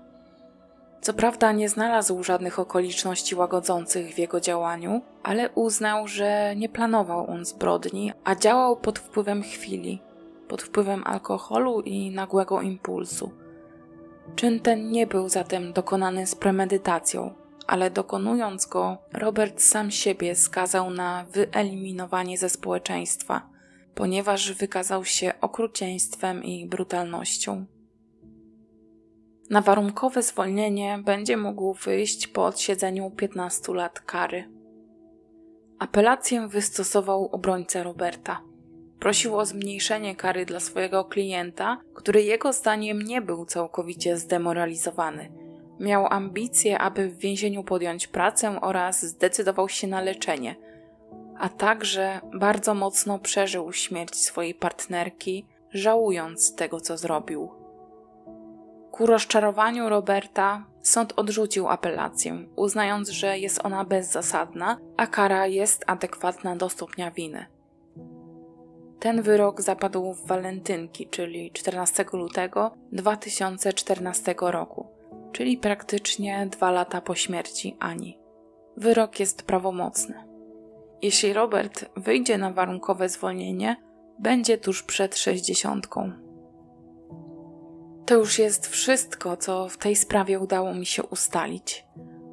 Co 1.00 1.14
prawda 1.14 1.52
nie 1.52 1.68
znalazł 1.68 2.22
żadnych 2.22 2.58
okoliczności 2.58 3.34
łagodzących 3.34 4.14
w 4.14 4.18
jego 4.18 4.40
działaniu, 4.40 5.02
ale 5.22 5.50
uznał, 5.50 6.08
że 6.08 6.56
nie 6.56 6.68
planował 6.68 7.30
on 7.30 7.44
zbrodni, 7.44 8.12
a 8.24 8.34
działał 8.34 8.76
pod 8.76 8.98
wpływem 8.98 9.42
chwili, 9.42 10.02
pod 10.48 10.62
wpływem 10.62 11.02
alkoholu 11.06 11.80
i 11.80 12.10
nagłego 12.10 12.60
impulsu. 12.60 13.30
Czyn 14.36 14.60
ten 14.60 14.90
nie 14.90 15.06
był 15.06 15.28
zatem 15.28 15.72
dokonany 15.72 16.26
z 16.26 16.34
premedytacją, 16.34 17.43
ale 17.66 17.90
dokonując 17.90 18.66
go, 18.66 18.98
Robert 19.12 19.62
sam 19.62 19.90
siebie 19.90 20.34
skazał 20.34 20.90
na 20.90 21.26
wyeliminowanie 21.32 22.38
ze 22.38 22.48
społeczeństwa, 22.48 23.48
ponieważ 23.94 24.52
wykazał 24.52 25.04
się 25.04 25.32
okrucieństwem 25.40 26.44
i 26.44 26.66
brutalnością. 26.66 27.66
Na 29.50 29.60
warunkowe 29.60 30.22
zwolnienie 30.22 30.98
będzie 31.04 31.36
mógł 31.36 31.74
wyjść 31.74 32.26
po 32.26 32.44
odsiedzeniu 32.46 33.10
15 33.10 33.74
lat 33.74 34.00
kary. 34.00 34.44
Apelację 35.78 36.48
wystosował 36.48 37.28
obrońca 37.32 37.82
Roberta. 37.82 38.40
Prosił 39.00 39.36
o 39.36 39.46
zmniejszenie 39.46 40.16
kary 40.16 40.46
dla 40.46 40.60
swojego 40.60 41.04
klienta, 41.04 41.80
który 41.94 42.22
jego 42.22 42.52
zdaniem 42.52 43.02
nie 43.02 43.22
był 43.22 43.44
całkowicie 43.44 44.16
zdemoralizowany– 44.16 45.32
Miał 45.80 46.06
ambicje, 46.06 46.78
aby 46.78 47.08
w 47.08 47.18
więzieniu 47.18 47.64
podjąć 47.64 48.06
pracę 48.06 48.60
oraz 48.60 49.04
zdecydował 49.04 49.68
się 49.68 49.86
na 49.86 50.00
leczenie, 50.00 50.56
a 51.38 51.48
także 51.48 52.20
bardzo 52.34 52.74
mocno 52.74 53.18
przeżył 53.18 53.72
śmierć 53.72 54.16
swojej 54.16 54.54
partnerki, 54.54 55.46
żałując 55.70 56.54
tego, 56.54 56.80
co 56.80 56.96
zrobił. 56.96 57.50
Ku 58.90 59.06
rozczarowaniu 59.06 59.88
Roberta 59.88 60.64
sąd 60.82 61.12
odrzucił 61.16 61.68
apelację, 61.68 62.46
uznając, 62.56 63.08
że 63.08 63.38
jest 63.38 63.64
ona 63.64 63.84
bezzasadna, 63.84 64.78
a 64.96 65.06
kara 65.06 65.46
jest 65.46 65.84
adekwatna 65.86 66.56
do 66.56 66.68
stopnia 66.68 67.10
winy. 67.10 67.46
Ten 69.00 69.22
wyrok 69.22 69.62
zapadł 69.62 70.12
w 70.12 70.26
walentynki, 70.26 71.08
czyli 71.08 71.52
14 71.52 72.04
lutego 72.12 72.74
2014 72.92 74.34
roku, 74.40 74.93
czyli 75.34 75.58
praktycznie 75.58 76.48
dwa 76.50 76.70
lata 76.70 77.00
po 77.00 77.14
śmierci 77.14 77.76
Ani. 77.80 78.18
Wyrok 78.76 79.20
jest 79.20 79.42
prawomocny. 79.42 80.14
Jeśli 81.02 81.32
Robert 81.32 81.84
wyjdzie 81.96 82.38
na 82.38 82.52
warunkowe 82.52 83.08
zwolnienie, 83.08 83.76
będzie 84.18 84.58
tuż 84.58 84.82
przed 84.82 85.16
sześćdziesiątką. 85.16 86.12
To 88.06 88.14
już 88.14 88.38
jest 88.38 88.66
wszystko, 88.66 89.36
co 89.36 89.68
w 89.68 89.78
tej 89.78 89.96
sprawie 89.96 90.40
udało 90.40 90.74
mi 90.74 90.86
się 90.86 91.02
ustalić. 91.02 91.84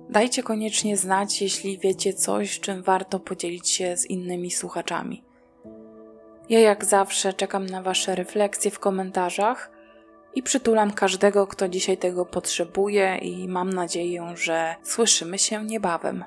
Dajcie 0.09 0.43
koniecznie 0.43 0.97
znać, 0.97 1.41
jeśli 1.41 1.79
wiecie 1.79 2.13
coś, 2.13 2.59
czym 2.59 2.83
warto 2.83 3.19
podzielić 3.19 3.69
się 3.69 3.97
z 3.97 4.05
innymi 4.05 4.51
słuchaczami. 4.51 5.23
Ja 6.49 6.59
jak 6.59 6.85
zawsze 6.85 7.33
czekam 7.33 7.65
na 7.65 7.81
Wasze 7.81 8.15
refleksje 8.15 8.71
w 8.71 8.79
komentarzach 8.79 9.70
i 10.35 10.43
przytulam 10.43 10.91
każdego, 10.91 11.47
kto 11.47 11.69
dzisiaj 11.69 11.97
tego 11.97 12.25
potrzebuje, 12.25 13.17
i 13.17 13.47
mam 13.47 13.73
nadzieję, 13.73 14.33
że 14.35 14.75
słyszymy 14.83 15.39
się 15.39 15.65
niebawem. 15.65 16.23